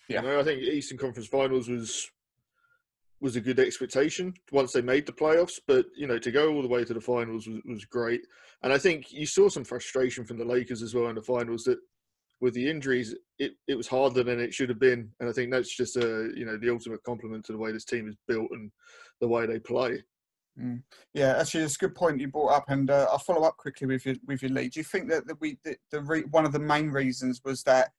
[0.08, 0.22] Yeah.
[0.22, 2.10] You know, I think Eastern Conference Finals was
[3.22, 6.62] was a good expectation once they made the playoffs, but you know to go all
[6.62, 8.22] the way to the finals was, was great.
[8.64, 11.64] And I think you saw some frustration from the Lakers as well in the finals
[11.64, 11.80] that
[12.42, 15.10] with the injuries, it, it was harder than it should have been.
[15.20, 17.86] And I think that's just a you know the ultimate compliment to the way this
[17.86, 18.72] team is built and
[19.22, 20.04] the way they play.
[21.14, 23.88] Yeah, actually, it's a good point you brought up, and uh, I'll follow up quickly
[23.88, 24.72] with your with your lead.
[24.72, 27.64] Do you think that, that we the, the re, one of the main reasons was
[27.64, 27.92] that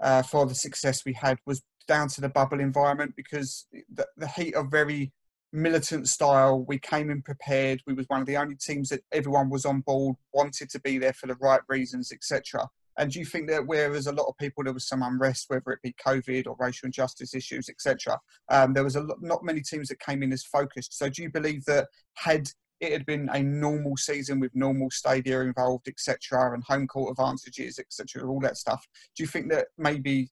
[0.00, 4.28] uh, for the success we had was down to the bubble environment because the, the
[4.28, 5.12] Heat are very
[5.52, 6.64] militant style.
[6.66, 7.80] We came in prepared.
[7.86, 10.98] We was one of the only teams that everyone was on board, wanted to be
[10.98, 12.68] there for the right reasons, etc.
[12.98, 15.70] And do you think that whereas a lot of people there was some unrest, whether
[15.70, 18.18] it be COVID or racial injustice issues, etc.,
[18.50, 20.96] um, there was a lot, not many teams that came in as focused.
[20.96, 22.48] So do you believe that had
[22.80, 27.78] it had been a normal season with normal stadia involved, etc., and home court advantages,
[27.78, 30.30] etc., all that stuff, do you think that maybe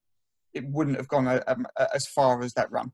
[0.55, 2.93] it wouldn't have gone a, um, a, as far as that run?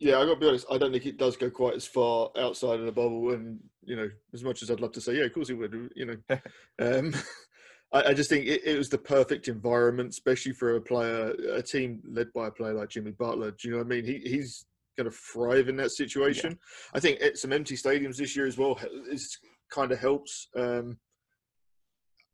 [0.00, 0.66] Yeah, I got to be honest.
[0.70, 3.96] I don't think it does go quite as far outside of the bubble, and you
[3.96, 5.90] know, as much as I'd love to say, yeah, of course it would.
[5.96, 6.38] You know,
[6.78, 7.14] um,
[7.92, 11.62] I, I just think it, it was the perfect environment, especially for a player, a
[11.62, 13.50] team led by a player like Jimmy Butler.
[13.52, 14.04] Do you know what I mean?
[14.04, 16.58] He, he's going to thrive in that situation.
[16.94, 18.78] I think some empty stadiums this year as well
[19.10, 19.38] is
[19.70, 20.48] kind of helps.
[20.56, 20.98] Um,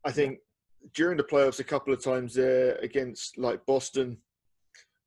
[0.03, 0.39] I think
[0.93, 4.17] during the playoffs, a couple of times there against like Boston,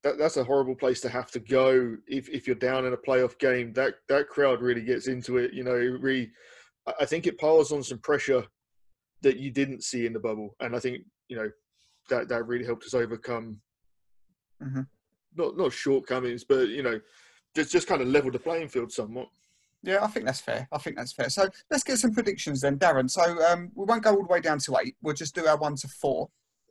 [0.04, 2.96] that, that's a horrible place to have to go if, if you're down in a
[2.96, 3.72] playoff game.
[3.72, 5.52] That that crowd really gets into it.
[5.52, 6.30] You know, it really,
[7.00, 8.44] I- think it piles on some pressure
[9.22, 11.50] that you didn't see in the bubble, and I think you know
[12.08, 13.60] that that really helped us overcome
[14.62, 14.86] Mhm.
[15.36, 17.00] not not shortcomings, but you know
[17.54, 19.28] just just kind of level the playing field somewhat.
[19.82, 20.66] Yeah, I think that's fair.
[20.72, 21.30] I think that's fair.
[21.30, 23.08] So let's get some predictions then, Darren.
[23.08, 24.96] So um, we won't go all the way down to eight.
[25.02, 26.28] We'll just do our one to four.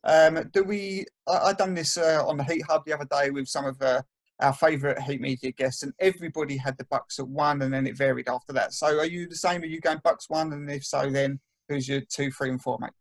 [0.08, 1.06] Um, do we?
[1.28, 3.80] I, I done this uh, on the Heat Hub the other day with some of
[3.82, 4.02] uh,
[4.39, 7.98] our favourite Heat media guests, and everybody had the Bucks at one, and then it
[7.98, 8.74] varied after that.
[8.74, 9.62] So are you the same?
[9.62, 10.54] Are you going Bucks one?
[10.54, 12.91] And if so, then who's your two, three, and four, mate?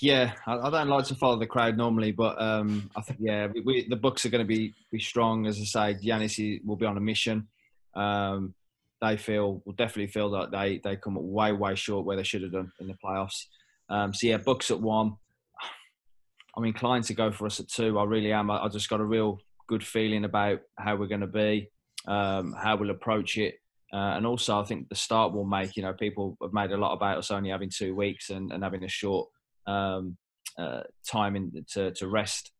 [0.00, 3.46] Yeah, I, I don't like to follow the crowd normally, but um, I think yeah,
[3.46, 5.46] we, we, the Bucks are going to be be strong.
[5.46, 7.48] As I say, Giannis will be on a mission.
[7.94, 8.54] Um,
[9.00, 12.42] they feel will definitely feel that they they come way way short where they should
[12.42, 13.46] have done in the playoffs.
[13.88, 15.16] Um, so yeah, Bucks at one.
[16.56, 17.98] I'm inclined to go for us at two.
[17.98, 18.50] I really am.
[18.50, 21.70] I, I just got a real good feeling about how we're going to be,
[22.06, 23.54] um, how we'll approach it.
[23.92, 26.76] Uh, and also, I think the start will make, you know, people have made a
[26.76, 29.28] lot about us only having two weeks and, and having a short
[29.66, 30.16] um,
[30.58, 32.50] uh, time in, to, to rest.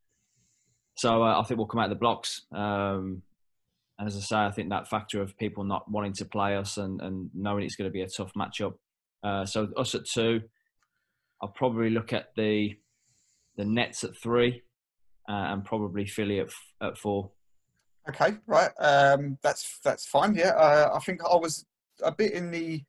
[0.96, 2.42] So uh, I think we'll come out of the blocks.
[2.52, 3.22] Um,
[3.98, 6.78] and as I say, I think that factor of people not wanting to play us
[6.78, 8.74] and, and knowing it's going to be a tough matchup.
[9.22, 10.42] Uh, so us at two,
[11.42, 12.77] I'll probably look at the
[13.57, 14.62] the Nets at three,
[15.29, 17.31] uh, and probably Philly at, f- at four.
[18.09, 18.70] Okay, right.
[18.79, 20.35] Um, that's that's fine.
[20.35, 21.64] Yeah, uh, I think I was
[22.03, 22.83] a bit in the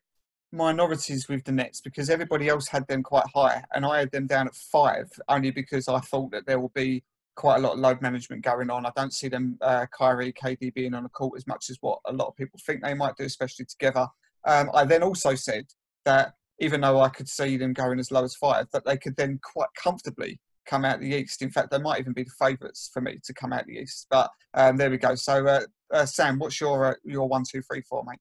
[0.52, 4.28] minorities with the Nets because everybody else had them quite high, and I had them
[4.28, 7.04] down at five only because I thought that there will be
[7.36, 8.86] quite a lot of load management going on.
[8.86, 12.00] I don't see them, uh, Kyrie, KD being on the court as much as what
[12.06, 14.08] a lot of people think they might do, especially together.
[14.46, 15.66] Um, I then also said
[16.06, 19.16] that even though I could see them going as low as five, that they could
[19.18, 21.42] then quite comfortably come out the East.
[21.42, 24.08] In fact, they might even be the favourites for me to come out the East.
[24.10, 25.16] But um, there we go.
[25.16, 25.62] So, uh,
[25.94, 28.20] uh, Sam, what's your uh, your one, two, three, four, mate?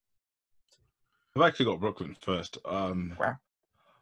[1.36, 2.58] I've actually got Brooklyn first.
[2.64, 3.34] Um, Wow.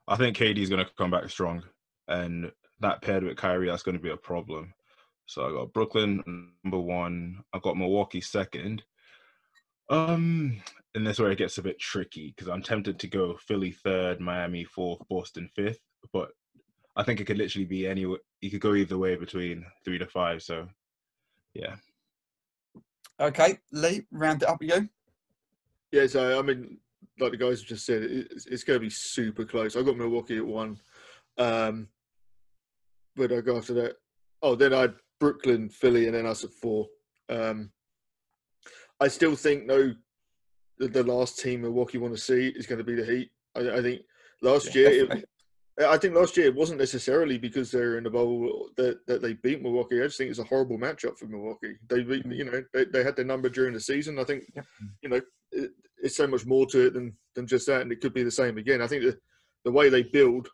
[0.08, 1.62] I think KD is going to come back strong,
[2.08, 4.74] and that paired with Kyrie, that's going to be a problem.
[5.26, 7.44] So I got Brooklyn number one.
[7.52, 8.82] I got Milwaukee second.
[9.88, 10.60] Um,
[10.94, 14.20] and that's where it gets a bit tricky because I'm tempted to go Philly third,
[14.20, 15.80] Miami fourth, Boston fifth,
[16.12, 16.30] but
[16.96, 18.02] I think it could literally be any.
[18.02, 20.42] You could go either way between three to five.
[20.42, 20.68] So,
[21.54, 21.76] yeah.
[23.18, 24.88] Okay, Lee, round it up with you.
[25.92, 26.78] Yeah, so I mean,
[27.18, 29.76] like the guys have just said, it's, it's going to be super close.
[29.76, 30.78] I got Milwaukee at one.
[31.38, 31.88] Um,
[33.14, 33.96] where do I go after that?
[34.42, 36.86] Oh, then I had Brooklyn, Philly, and then us at four.
[37.28, 37.70] Um,
[39.00, 39.92] I still think though
[40.82, 43.30] the, the last team Milwaukee want to see is going to be the Heat.
[43.56, 44.02] I, I think
[44.40, 45.28] last Yeah, year, it,
[45.86, 49.34] I think last year it wasn't necessarily because they're in the bubble that, that they
[49.34, 50.00] beat Milwaukee.
[50.00, 51.76] I just think it's a horrible matchup for Milwaukee.
[51.88, 52.36] They beat, mm.
[52.36, 54.18] you know, they, they had their number during the season.
[54.18, 54.64] I think, Yep.
[55.02, 55.20] you know,
[55.52, 55.70] it,
[56.02, 58.30] it's so much more to it than than just that, and it could be the
[58.30, 58.82] same again.
[58.82, 59.16] I think the
[59.64, 60.48] the way they build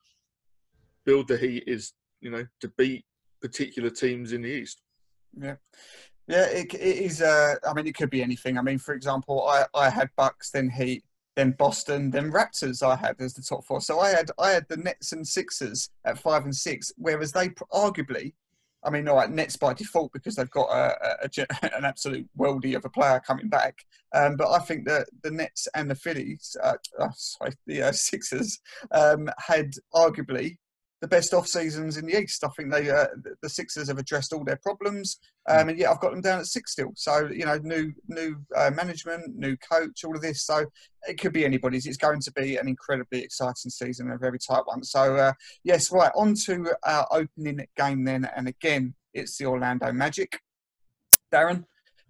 [1.07, 3.05] build the Heat is, you know, to beat
[3.41, 4.83] particular teams in the East.
[5.37, 5.57] Yeah.
[6.27, 7.23] Yeah, it, it is.
[7.23, 8.59] Uh, I mean, it could be anything.
[8.59, 11.03] I mean, for example, I, I had Bucks, then Heat,
[11.37, 12.87] then Boston, then Raptors.
[12.87, 13.81] I had as the top four.
[13.81, 17.49] So I had I had the Nets and Sixers at five and six, whereas they
[17.73, 18.35] arguably,
[18.85, 21.31] I mean, all right, Nets by default because they've got a, a,
[21.63, 23.79] a an absolute worldie of a player coming back.
[24.15, 27.93] Um, but I think that the Nets and the Phillies, uh, oh, sorry, the uh,
[27.93, 28.61] Sixers,
[28.93, 30.59] um, had arguably
[31.01, 32.43] the best off seasons in the East.
[32.45, 33.07] I think they uh,
[33.43, 35.19] the- Sixers have addressed all their problems.
[35.49, 36.93] Um, and yeah, I've got them down at six still.
[36.95, 40.45] So you know, new new uh, management, new coach, all of this.
[40.45, 40.67] So
[41.09, 41.87] it could be anybody's.
[41.87, 44.83] It's going to be an incredibly exciting season, a very tight one.
[44.85, 45.33] So uh,
[45.65, 50.39] yes, right on to our opening game then, and again, it's the Orlando Magic.
[51.33, 51.65] Darren,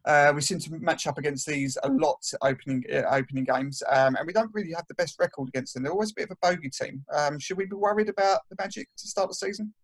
[0.08, 4.16] uh, we seem to match up against these a lot opening uh, opening games, um,
[4.16, 5.82] and we don't really have the best record against them.
[5.82, 7.04] They're always a bit of a bogey team.
[7.14, 9.74] Um, should we be worried about the Magic to start the season?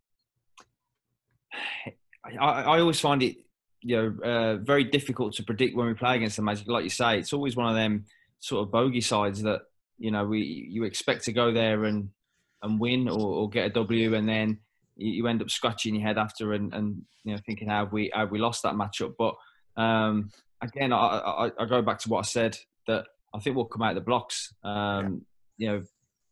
[2.24, 3.36] I, I always find it,
[3.82, 6.66] you know, uh, very difficult to predict when we play against the Magic.
[6.68, 8.06] Like you say, it's always one of them
[8.40, 9.60] sort of bogey sides that
[9.98, 12.08] you know we you expect to go there and
[12.62, 14.58] and win or, or get a W, and then
[14.96, 17.92] you, you end up scratching your head after and, and you know thinking how have
[17.92, 19.12] we how have we lost that matchup.
[19.18, 19.34] But
[19.76, 23.64] um, again, I, I, I go back to what I said that I think we'll
[23.64, 24.52] come out of the blocks.
[24.62, 25.82] Um, You know,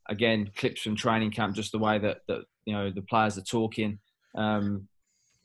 [0.09, 3.43] again, clips from training camp, just the way that that you know the players are
[3.43, 3.99] talking.
[4.35, 4.89] Um,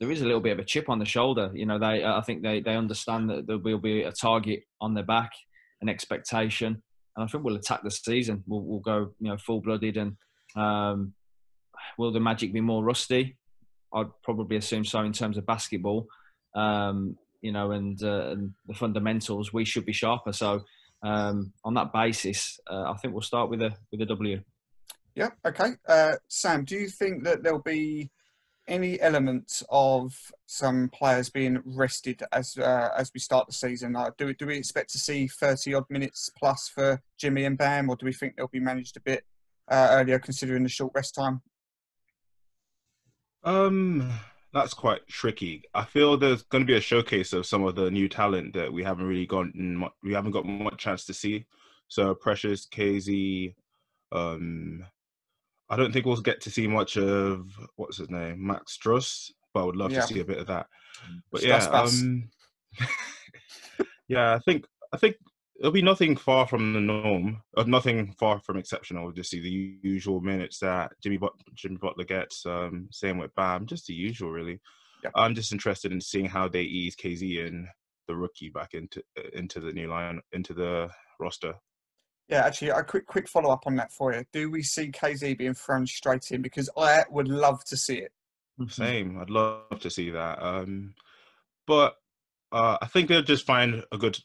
[0.00, 1.50] there is a little bit of a chip on the shoulder.
[1.54, 4.94] You know, they I think they they understand that there will be a target on
[4.94, 5.32] their back,
[5.80, 6.82] an expectation,
[7.16, 8.44] and I think we'll attack the season.
[8.46, 10.16] We'll, we'll go you know full blooded and
[10.56, 11.14] um,
[11.96, 13.36] will the Magic be more rusty?
[13.92, 16.06] I'd probably assume so in terms of basketball.
[16.54, 20.32] Um, you know, and, uh, and the fundamentals we should be sharper.
[20.32, 20.62] So
[21.02, 24.42] um, on that basis, uh, I think we'll start with a with a W.
[25.14, 25.30] Yeah.
[25.44, 25.72] Okay.
[25.86, 28.10] Uh, Sam, do you think that there'll be
[28.68, 30.14] any elements of
[30.46, 33.96] some players being rested as uh, as we start the season?
[33.96, 37.58] Uh, do we do we expect to see thirty odd minutes plus for Jimmy and
[37.58, 39.24] Bam, or do we think they'll be managed a bit
[39.68, 41.42] uh, earlier considering the short rest time?
[43.44, 44.12] Um,
[44.52, 45.62] that's quite tricky.
[45.74, 48.72] I feel there's going to be a showcase of some of the new talent that
[48.72, 51.44] we haven't really gotten, we haven't got much chance to see.
[51.88, 53.54] So Precious, KZ,
[54.12, 54.84] um,
[55.70, 59.60] I don't think we'll get to see much of what's his name, Max Strus, but
[59.60, 60.00] I would love Yeah.
[60.00, 60.66] to see a bit of that.
[61.30, 62.30] But Strus yeah, um,
[64.08, 65.16] yeah, I think I think
[65.58, 69.04] it'll be nothing far from the norm, or nothing far from exceptional.
[69.04, 72.46] We'll just see the usual minutes that Jimmy but- Jimmy Butler gets.
[72.46, 74.60] Um, same with Bam, just the usual, really.
[75.04, 75.12] Yep.
[75.14, 77.68] I'm just interested in seeing how they ease KZ and
[78.08, 80.88] the rookie back into into the new line into the
[81.20, 81.54] roster.
[82.28, 84.24] Yeah, actually, a quick quick follow up on that for you.
[84.32, 86.42] Do we see KZ being thrown straight in?
[86.42, 88.12] Because I would love to see it.
[88.68, 89.18] Same.
[89.20, 90.42] I'd love to see that.
[90.42, 90.94] Um,
[91.66, 91.94] but
[92.50, 94.18] uh, I think they'll just find a good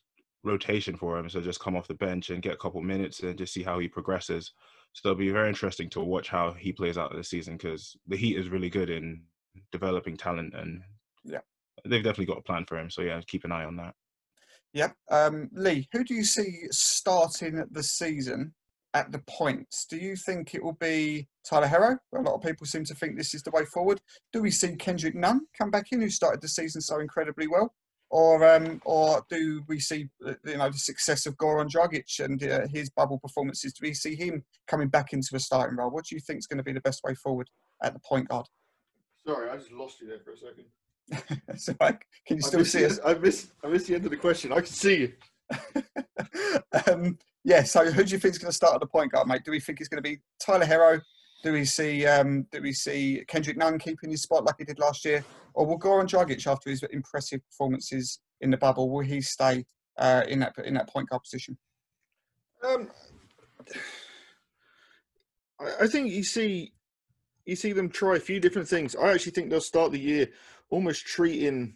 [0.44, 1.30] rotation for him.
[1.30, 3.80] So just come off the bench and get a couple minutes and just see how
[3.80, 4.54] he progresses.
[4.94, 8.18] So it'll be very interesting to watch how he plays out this season because the
[8.18, 9.24] Heat is really good in
[9.72, 10.82] developing talent and
[11.24, 11.40] Yeah.
[11.86, 12.90] they've definitely got a plan for him.
[12.90, 13.96] So yeah, keep an eye on that.
[14.74, 14.96] Yep.
[15.12, 18.54] Um, Lee, who do you see starting the season
[18.96, 19.86] at the points?
[19.86, 21.98] Do you think it will be Tyler Herro?
[22.16, 24.02] A lot of people seem to think this is the way forward.
[24.32, 27.74] Do we see Kendrick Nunn come back in, who started the season so incredibly well?
[28.14, 30.08] Or, um, or do we see,
[30.46, 33.74] you know, the success of Goran Dragic and uh, his bubble performances?
[33.74, 35.90] Do we see him coming back into a starting role?
[35.90, 37.50] What do you think is going to be the best way forward
[37.82, 38.46] at the point guard?
[39.26, 41.58] Sorry, I just lost you there for a second.
[41.58, 43.00] so, can you still see the- us?
[43.04, 43.52] I missed.
[43.64, 44.52] I missed the end of the question.
[44.52, 45.14] I can see you.
[46.92, 49.28] um, yeah, so who do you think is going to start at the point guard,
[49.28, 49.42] mate?
[49.44, 51.02] Do we think it's going to be Tyler Herro?
[51.44, 54.80] Do we see um, do we see Kendrick Nunn keeping his spot like he did
[54.80, 59.20] last year, or will Goran Dragic, after his impressive performances in the bubble, will he
[59.20, 59.66] stay
[59.98, 61.58] uh, in that in that point guard position?
[62.64, 62.90] Um,
[65.82, 66.72] I, think you see
[67.46, 68.96] you see them try a few different things.
[68.96, 70.30] I actually think they'll start the year
[70.70, 71.76] almost treating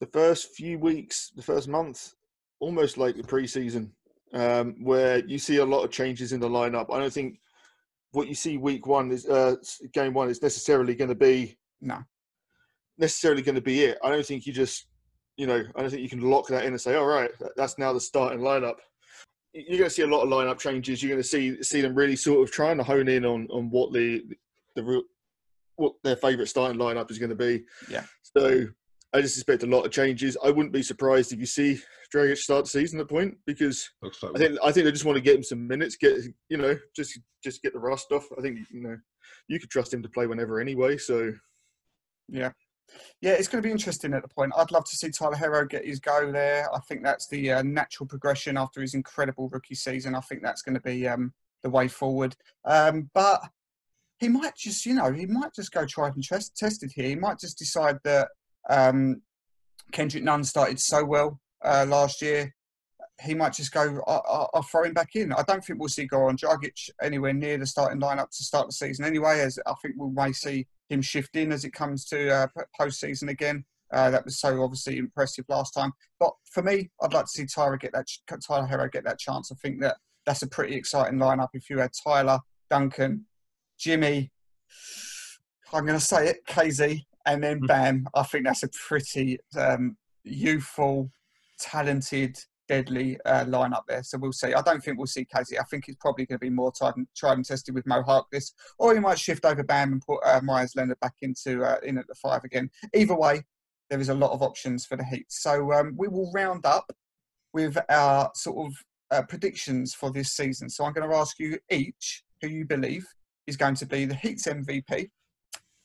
[0.00, 2.14] the first few weeks, the first month,
[2.58, 3.90] almost like the preseason,
[4.32, 6.92] um, where you see a lot of changes in the lineup.
[6.92, 7.38] I don't think
[8.14, 9.56] what you see week one is uh,
[9.92, 11.98] game one is necessarily going to be No.
[12.98, 13.98] necessarily going to be it.
[14.02, 14.86] I don't think you just,
[15.36, 17.78] you know, I don't think you can lock that in and say, all right, that's
[17.78, 18.76] now the starting lineup.
[19.52, 21.02] You're going to see a lot of lineup changes.
[21.02, 23.70] You're going to see see them really sort of trying to hone in on on
[23.70, 24.24] what the
[24.74, 25.02] the real
[25.76, 27.64] what their favourite starting lineup is going to be.
[27.88, 28.04] Yeah.
[28.36, 28.66] So
[29.14, 30.36] I just expect a lot of changes.
[30.44, 31.80] I wouldn't be surprised if you see
[32.12, 35.04] Dragic start the season at point because Looks like I think I think they just
[35.04, 38.26] want to get him some minutes, get you know, just just get the rust off.
[38.36, 38.96] I think you know
[39.46, 40.96] you could trust him to play whenever anyway.
[40.96, 41.32] So
[42.28, 42.50] Yeah.
[43.20, 44.52] Yeah, it's going to be interesting at the point.
[44.56, 46.72] I'd love to see Tyler Herro get his go there.
[46.74, 50.14] I think that's the uh, natural progression after his incredible rookie season.
[50.14, 52.36] I think that's going to be um, the way forward.
[52.64, 53.40] Um, but
[54.18, 57.08] he might just, you know, he might just go tried and test- tested here.
[57.08, 58.28] He might just decide that
[58.70, 59.22] um,
[59.92, 62.54] Kendrick Nunn started so well uh, last year.
[63.22, 65.32] He might just go, I- I- I'll throw him back in.
[65.32, 68.72] I don't think we'll see Goran Dragic anywhere near the starting lineup to start the
[68.72, 72.28] season anyway, as I think we may see him shift in as it comes to
[72.30, 72.46] uh,
[72.78, 73.64] postseason again.
[73.92, 75.92] Uh, that was so obviously impressive last time.
[76.18, 78.06] But for me, I'd like to see Tyler get that
[78.44, 79.52] Tyler Herro get that chance.
[79.52, 79.96] I think that
[80.26, 81.48] that's a pretty exciting lineup.
[81.52, 82.40] If you had Tyler,
[82.70, 83.26] Duncan,
[83.78, 84.32] Jimmy,
[85.72, 88.06] I'm going to say it, KZ, and then Bam.
[88.14, 91.10] I think that's a pretty um, youthful,
[91.58, 94.02] talented, deadly uh, lineup there.
[94.02, 94.54] So we'll see.
[94.54, 95.58] I don't think we'll see KZ.
[95.58, 98.02] I think it's probably going to be more tried and, tried and tested with Mo
[98.02, 101.78] Harkless, or he might shift over Bam and put uh, Meyers Leonard back into uh,
[101.82, 102.70] in at the five again.
[102.94, 103.44] Either way,
[103.90, 105.26] there is a lot of options for the Heat.
[105.28, 106.90] So um, we will round up
[107.52, 108.74] with our sort of
[109.10, 110.68] uh, predictions for this season.
[110.68, 113.06] So I'm going to ask you each who you believe
[113.46, 115.10] is going to be the Heat's MVP,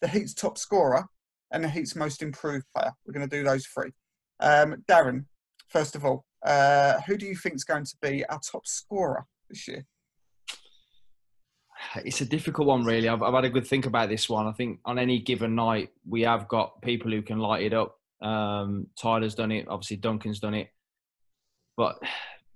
[0.01, 1.05] the Heat's top scorer,
[1.51, 2.91] and the Heat's most improved player.
[3.05, 3.91] We're going to do those three.
[4.39, 5.25] Um, Darren,
[5.67, 9.25] first of all, uh, who do you think is going to be our top scorer
[9.49, 9.85] this year?
[12.03, 13.07] It's a difficult one, really.
[13.07, 14.47] I've, I've had a good think about this one.
[14.47, 17.97] I think on any given night, we have got people who can light it up.
[18.21, 19.67] Um, Tyler's done it.
[19.67, 20.69] Obviously, Duncan's done it.
[21.77, 21.97] But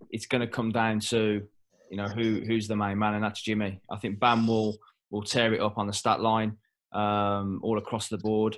[0.10, 1.42] it's going to come down to,
[1.90, 3.80] you know, who who's the main man, and that's Jimmy.
[3.90, 4.78] I think Bam will
[5.10, 6.58] will tear it up on the stat line
[6.92, 8.58] um, all across the board.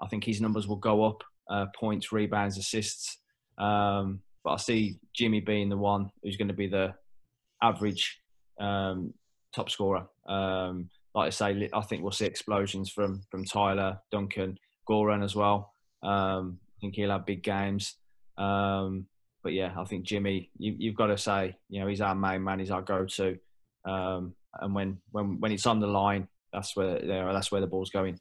[0.00, 3.18] I think his numbers will go up, uh, points, rebounds, assists.
[3.58, 6.94] Um, but I see Jimmy being the one who's going to be the
[7.62, 8.20] average
[8.60, 9.12] um,
[9.54, 10.06] top scorer.
[10.28, 15.34] Um, like I say, I think we'll see explosions from from Tyler, Duncan, Goran as
[15.34, 15.72] well.
[16.02, 17.96] Um, I think he'll have big games.
[18.36, 19.06] Um,
[19.42, 22.42] but yeah, I think Jimmy, you, have got to say, you know, he's our main
[22.42, 23.38] man, he's our go-to.
[23.84, 27.60] Um, and when when when it's on the line, that's where you know, that's where
[27.60, 28.18] the ball's going.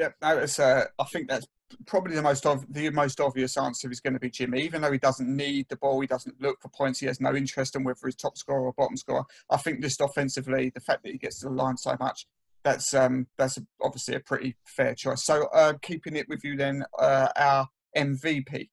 [0.00, 1.46] Yeah, no, it's, uh, I think that's
[1.86, 4.62] probably the most of the most obvious answer is going to be Jimmy.
[4.62, 7.00] Even though he doesn't need the ball, he doesn't look for points.
[7.00, 9.24] He has no interest in whether he's top scorer or bottom scorer.
[9.50, 12.26] I think just offensively, the fact that he gets to the line so much,
[12.64, 15.22] that's um, that's obviously a pretty fair choice.
[15.22, 18.70] So uh, keeping it with you then, uh, our MVP,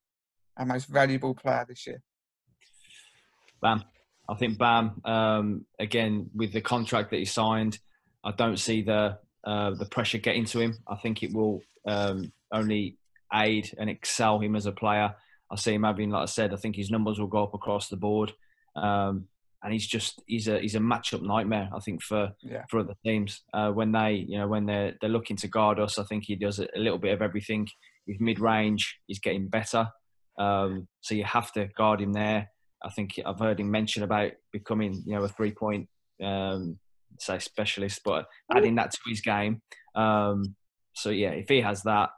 [0.56, 2.00] our most valuable player this year.
[3.60, 3.84] Bam.
[4.30, 5.02] I think Bam.
[5.04, 7.80] Um, again, with the contract that he signed,
[8.24, 10.78] I don't see the uh, the pressure getting to him.
[10.88, 12.96] I think it will um, only
[13.32, 15.14] aid and excel him as a player.
[15.50, 17.88] I see him having, like I said, I think his numbers will go up across
[17.88, 18.32] the board.
[18.76, 19.28] Um,
[19.62, 21.68] and he's just he's a he's a matchup nightmare.
[21.74, 22.64] I think for Yeah.
[22.70, 25.98] for other teams uh, when they you know when they're they're looking to guard us.
[25.98, 27.66] I think he does a little bit of everything.
[28.06, 28.98] He's mid range.
[29.08, 29.88] He's getting better.
[30.38, 32.48] Um, so you have to guard him there.
[32.84, 35.88] I think I've heard him mention about becoming you know a three point
[36.22, 36.78] um,
[37.22, 39.62] say specialist, but adding that to his game.
[39.94, 40.54] Um,
[40.94, 42.10] so yeah, if he has that,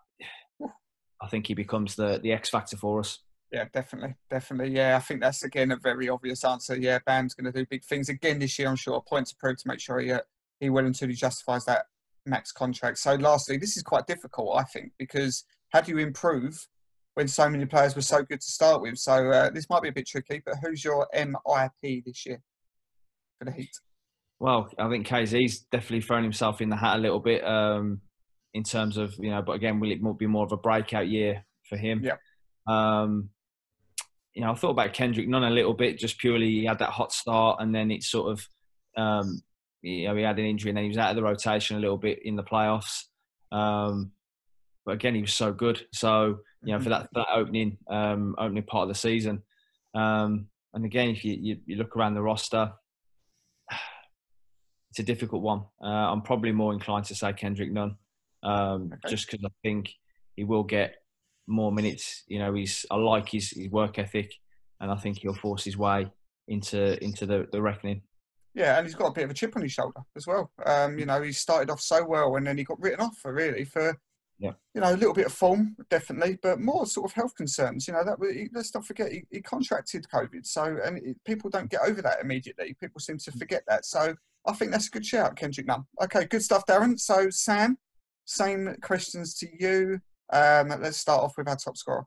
[1.22, 3.18] I think he becomes the the X factor for us.
[3.52, 4.74] Yeah, definitely, definitely.
[4.74, 6.76] Yeah, I think that's again a very obvious answer.
[6.76, 8.68] Yeah, Bam's going to do big things again this year.
[8.68, 9.02] I'm sure.
[9.02, 10.20] points to prove to make sure he uh,
[10.60, 11.86] he well and truly justifies that
[12.26, 12.98] max contract.
[12.98, 16.68] So, lastly, this is quite difficult, I think, because how do you improve
[17.14, 18.98] when so many players were so good to start with?
[18.98, 20.42] So uh, this might be a bit tricky.
[20.44, 22.40] But who's your MIP this year
[23.38, 23.70] for the Heat?
[24.40, 28.00] Well, I think KZ's definitely thrown himself in the hat a little bit um,
[28.54, 31.44] in terms of you know, but again, will it be more of a breakout year
[31.68, 32.02] for him?
[32.02, 32.16] Yeah.
[32.66, 33.30] Um,
[34.34, 36.90] you know, I thought about Kendrick Nunn a little bit, just purely he had that
[36.90, 38.48] hot start, and then it sort of,
[38.96, 39.42] um,
[39.82, 41.80] you know, he had an injury, and then he was out of the rotation a
[41.80, 43.04] little bit in the playoffs.
[43.52, 44.12] Um,
[44.86, 45.84] but again, he was so good.
[45.92, 49.42] So you know, for that that opening um, opening part of the season,
[49.94, 52.72] Um, and again, if you, you, you look around the roster,
[54.90, 55.62] it's a difficult one.
[55.82, 57.96] Uh, I'm probably more inclined to say Kendrick Nunn,
[58.42, 59.08] um, Okay.
[59.08, 59.94] just because I think
[60.36, 60.96] he will get
[61.46, 62.24] more minutes.
[62.26, 64.32] You know, he's I like his, his work ethic,
[64.80, 66.10] and I think he'll force his way
[66.48, 68.02] into into the, the reckoning.
[68.54, 70.50] Yeah, and he's got a bit of a chip on his shoulder as well.
[70.66, 73.32] Um, you know, he started off so well, and then he got written off for
[73.32, 73.96] really for,
[74.40, 74.54] Yeah.
[74.74, 77.86] you know, a little bit of form, definitely, but more sort of health concerns.
[77.86, 81.48] You know, that he- let's not forget he, he contracted COVID, so and it, people
[81.48, 82.74] don't get over that immediately.
[82.80, 83.84] People seem to forget that.
[83.84, 84.16] So
[84.46, 85.84] I think that's a good shout, Kendrick Nunn.
[86.02, 86.98] Okay, good stuff, Darren.
[86.98, 87.76] So Sam,
[88.24, 90.00] same questions to you.
[90.32, 92.04] Um, let's start off with our top scorer.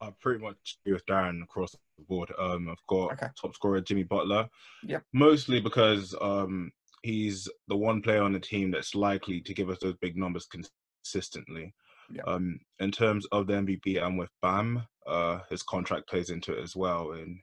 [0.00, 2.30] I pretty much agree with Darren across the board.
[2.38, 3.28] Um, I've got Okay.
[3.40, 4.48] top scorer Jimmy Butler.
[4.84, 5.02] Yep.
[5.12, 6.70] Mostly because um,
[7.02, 10.46] he's the one player on the team that's likely to give us those big numbers
[10.46, 11.74] consistently.
[12.12, 12.24] Yep.
[12.26, 14.86] Um, in terms of the MVP, I'm with Bam.
[15.06, 17.38] Uh, his contract plays into it as well, and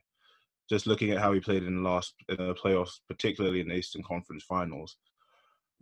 [0.72, 3.74] just looking at how he played in the last in the playoffs, particularly in the
[3.74, 4.96] Eastern Conference Finals.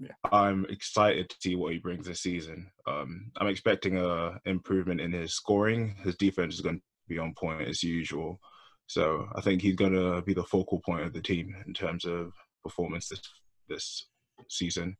[0.00, 0.08] Yeah.
[0.32, 2.68] I'm excited to see what he brings this season.
[2.88, 5.94] Um, I'm expecting a improvement in his scoring.
[6.02, 8.40] His defense is going to be on point as usual.
[8.88, 12.04] So I think he's going to be the focal point of the team in terms
[12.04, 12.32] of
[12.64, 13.22] performance this
[13.68, 14.08] this
[14.48, 14.96] season.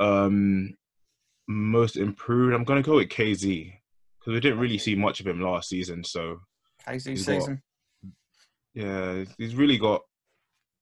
[0.00, 0.74] Um,
[1.46, 3.72] most improved, I'm going to go with KZ
[4.18, 6.02] because we didn't really see much of him last season.
[6.02, 6.40] So
[6.88, 7.62] KZ season.
[8.74, 10.02] Yeah, he's really got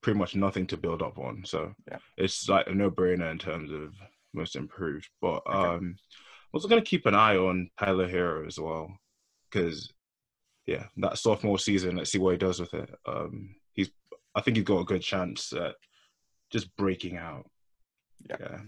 [0.03, 1.45] pretty much nothing to build up on.
[1.45, 1.99] So Yeah.
[2.17, 3.95] it's like a no-brainer in terms of
[4.33, 5.09] most improved.
[5.21, 5.57] But Okay.
[5.57, 5.99] um, I'm
[6.53, 8.97] also going to keep an eye on Tyler Herro as well
[9.51, 9.93] because
[10.67, 12.95] yeah, that sophomore season, let's see what he does with it.
[13.07, 13.91] Um, he's,
[14.35, 15.75] I think he's got a good chance at
[16.51, 17.51] just breaking out.
[18.29, 18.61] Yeah.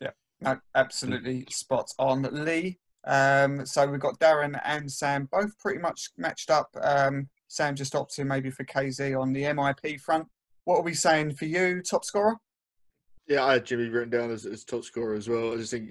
[0.00, 0.10] yeah.
[0.40, 2.22] No, absolutely spot on.
[2.44, 6.68] Lee, um, so we've got Darren and Sam both pretty much matched up.
[6.80, 10.26] Um, Sam just opted maybe for KZ on the MIP front.
[10.64, 12.36] What are we saying for you, top scorer?
[13.26, 15.52] Yeah, I had Jimmy written down as, as top scorer as well.
[15.52, 15.90] I just think,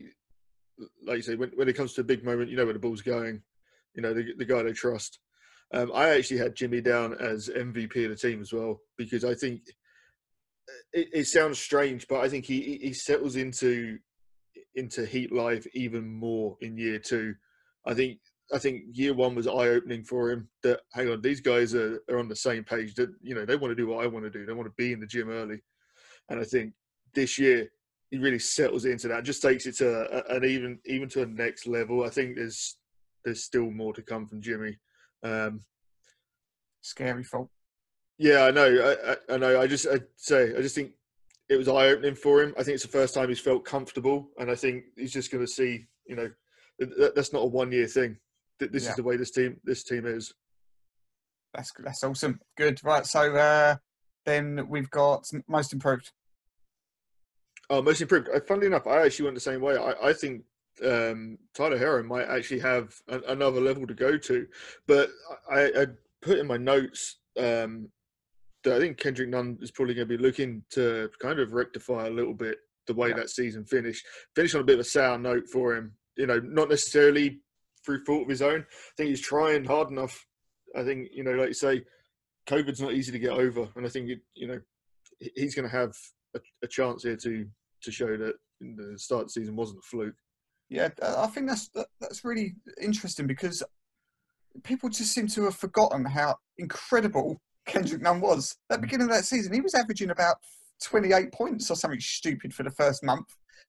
[1.05, 2.79] like you say, when, when it comes to a big moment, you know where the
[2.79, 3.41] ball's going.
[3.95, 5.19] You know, the, the guy they trust.
[5.73, 9.33] Um, I actually had Jimmy down as MVP of the team as well because I
[9.35, 9.61] think
[10.93, 13.97] it, it sounds strange, but I think he he- he settles into
[14.75, 17.35] into Heat Life even more in year two.
[17.85, 18.19] I think
[18.53, 20.47] I think year one was eye opening for him.
[20.63, 22.95] That hang on, these guys are, are on the same page.
[22.95, 24.45] That you know they want to do what I want to do.
[24.45, 25.59] They want to be in the gym early,
[26.29, 26.73] and I think
[27.13, 27.69] this year
[28.09, 29.23] he really settles into that.
[29.23, 32.03] Just takes it to a, an even even to a next level.
[32.03, 32.77] I think there's
[33.25, 34.77] there's still more to come from Jimmy.
[35.23, 35.61] Um,
[36.81, 37.49] Scary fault.
[38.17, 38.65] yeah, I know.
[38.65, 39.59] I, I, I know.
[39.59, 40.91] I just I say I just think
[41.49, 42.53] it was eye opening for him.
[42.57, 45.45] I think it's the first time he's felt comfortable, and I think he's just going
[45.45, 45.87] to see.
[46.05, 46.31] You know,
[46.79, 48.17] that, that's not a one year thing.
[48.59, 48.91] Th- This Yeah.
[48.91, 50.33] is the way this team this team is.
[51.53, 52.39] That's that's awesome.
[52.57, 52.79] Good.
[52.83, 53.05] Right.
[53.05, 53.75] So uh,
[54.25, 56.11] then we've got most improved.
[57.69, 58.29] Oh, most improved.
[58.33, 59.75] Uh, Funnily enough, I actually went the same way.
[59.77, 60.43] I, I think
[60.85, 64.47] um, Tyler Herro might actually have a, another level to go to,
[64.87, 65.09] but
[65.51, 65.85] I, I
[66.21, 67.89] put in my notes um,
[68.63, 72.07] that I think Kendrick Nunn is probably going to be looking to kind of rectify
[72.07, 73.15] a little bit the way Yeah.
[73.17, 74.05] that season finished.
[74.35, 75.93] Finish on a bit of a sour note for him.
[76.15, 77.41] You know, not necessarily
[77.87, 78.59] through fault of his own.
[78.59, 80.25] I think he's trying hard enough.
[80.75, 81.81] I think you know, like you say,
[82.47, 84.59] COVID's not easy to get over, and I think it, you know
[85.35, 85.95] he's going to have
[86.35, 87.47] a, a chance here to
[87.81, 90.15] to show that the start of the season wasn't a fluke.
[90.69, 93.63] Yeah, uh, I think that's that, that's really interesting because
[94.63, 99.13] people just seem to have forgotten how incredible Kendrick Nunn was at the beginning of
[99.13, 99.53] that season.
[99.53, 100.35] He was averaging about
[100.83, 103.27] 28 points or something stupid for the first month,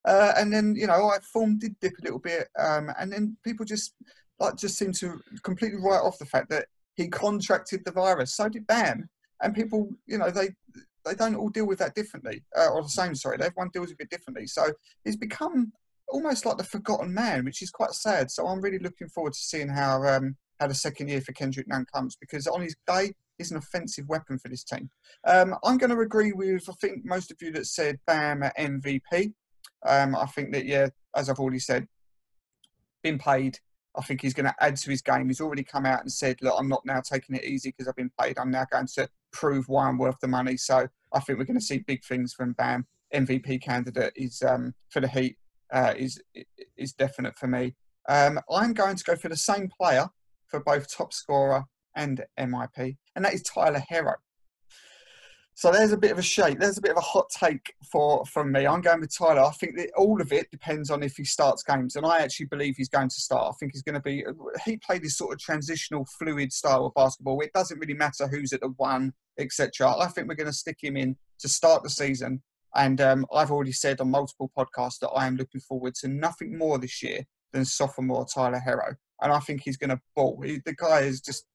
[0.09, 3.37] uh, and then you know, like form did dip a little bit, um, and then
[3.45, 3.95] people just
[4.41, 8.35] like just seem to completely write off the fact that he contracted the virus.
[8.35, 9.09] So did Bam,
[9.43, 10.49] and people, you know, they
[11.05, 13.15] they don't all deal with that differently, uh, or the same.
[13.15, 14.47] Sorry, everyone deals with it differently.
[14.47, 14.73] So
[15.05, 15.73] he's become
[16.09, 18.31] almost like the forgotten man, which is quite sad.
[18.31, 21.69] So I'm really looking forward to seeing how um, how the second year for Kendrick
[21.69, 24.89] Nunn comes because on his day, he's an offensive weapon for this team.
[25.27, 28.57] Um, I'm going to agree with I think most of you that said Bam at
[28.57, 29.35] MVP.
[29.87, 31.87] Um, I think that yeah, as I've already said,
[33.03, 33.59] been paid.
[33.97, 35.27] I think he's going to add to his game.
[35.27, 37.97] He's already come out and said, "Look, I'm not now taking it easy because I've
[37.97, 38.39] been paid.
[38.39, 41.59] I'm now going to prove why I'm worth the money." So I think we're going
[41.59, 42.87] to see big things from Bam.
[43.15, 45.37] MVP candidate is um, for the Heat
[45.73, 46.21] uh, is
[46.77, 47.75] is definite for me.
[48.09, 50.09] Um, I'm going to go for the same player
[50.47, 51.65] for both top scorer
[51.95, 54.15] and MIP, and that is Tyler Herro.
[55.59, 56.61] So there's a bit of a shake.
[56.61, 58.65] There's a bit of a hot take for from me.
[58.65, 59.41] I'm going with Tyler.
[59.41, 62.47] I think that all of it depends on if he starts games, and I actually
[62.47, 63.53] believe he's going to start.
[63.53, 64.25] I think he's going to be.
[64.65, 67.41] He played this sort of transitional, fluid style of basketball.
[67.41, 69.97] It doesn't really matter who's at the one, etc.
[69.99, 72.41] I think we're going to stick him in to start the season.
[72.77, 76.57] And um, I've already said on multiple podcasts that I am looking forward to nothing
[76.57, 78.95] more this year than sophomore Tyler Herro.
[79.21, 80.41] And I think he's going to ball.
[80.41, 81.47] He, the guy is just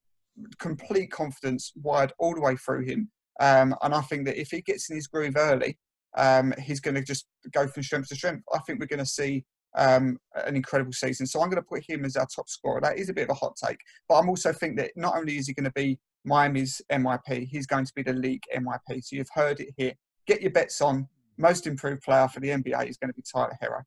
[0.59, 3.09] complete confidence wired all the way through him.
[3.39, 5.77] Um, and I think that if he gets in his groove early,
[6.15, 8.43] um, he's going to just go from strength to strength.
[8.53, 9.43] I think we're going to see
[9.75, 11.25] um, an incredible season.
[11.25, 12.81] So I'm going to put him as our top scorer.
[12.81, 15.37] That is a bit of a hot take, but I'm also think that not only
[15.37, 19.03] is he going to be Miami's MIP, he's going to be the league MIP.
[19.03, 19.93] So you've heard it here.
[20.27, 21.07] Get your bets on.
[21.37, 23.81] Most improved player for the NBA is going to be Tyler Herro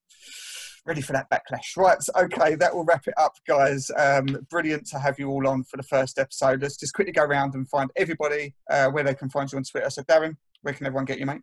[0.87, 1.77] ready for that backlash.
[1.77, 3.91] Right, okay, that will wrap it up, guys.
[3.97, 6.63] Um, brilliant to have you all on for the first episode.
[6.63, 9.65] Let's just quickly go around and find everybody uh, where they can find you on
[9.65, 9.91] Twitter.
[9.91, 11.43] So, Darren, where can everyone get you, mate?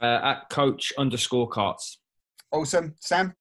[0.00, 1.98] Uh, at coach underscore carts.
[2.52, 2.94] Awesome.
[3.00, 3.34] Sam?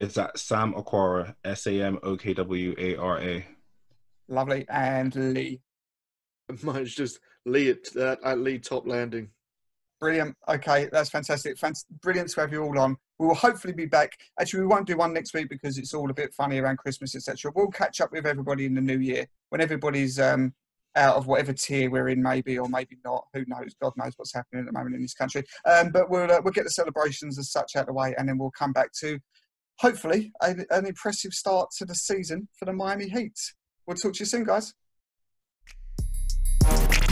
[0.00, 3.46] It's at Sam Okwara, S A M O K W A R A.
[4.28, 4.66] Lovely.
[4.68, 5.60] And Lee?
[6.62, 9.30] Mine's just Lee at, uh, at Lee Top Landing.
[10.00, 10.36] Brilliant.
[10.48, 11.56] Okay, that's fantastic.
[11.56, 12.96] Fant- brilliant to have you all on.
[13.22, 14.18] We will hopefully be back.
[14.40, 17.14] Actually, we won't do one next week because it's all a bit funny around Christmas,
[17.14, 17.52] etc.
[17.54, 20.54] We'll catch up with everybody in the new year when everybody's um,
[20.96, 23.26] out of whatever tier we're in, maybe or maybe not.
[23.32, 23.76] Who knows?
[23.80, 25.44] God knows what's happening at the moment in this country.
[25.64, 28.28] Um, but we'll uh, we'll get the celebrations as such out of the way, and
[28.28, 29.20] then we'll come back to
[29.78, 33.38] hopefully a, an impressive start to the season for the Miami Heat.
[33.86, 34.74] We'll talk to you soon, guys.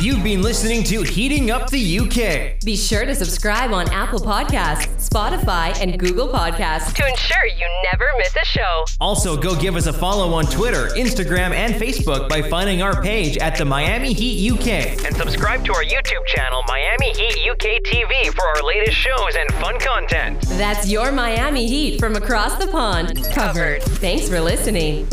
[0.01, 2.65] You've been listening to Heating Up the UK.
[2.65, 8.07] Be sure to subscribe on Apple Podcasts, Spotify, and Google Podcasts to ensure you never
[8.17, 8.85] miss a show.
[8.99, 13.37] Also, go give us a follow on Twitter, Instagram, and Facebook by finding our page
[13.37, 15.05] at the Miami Heat UK.
[15.05, 19.53] And subscribe to our YouTube channel, Miami Heat UK TV, for our latest shows and
[19.63, 20.41] fun content.
[20.57, 23.23] That's your Miami Heat from across the pond.
[23.35, 23.83] Covered.
[23.83, 25.07] Thanks for listening.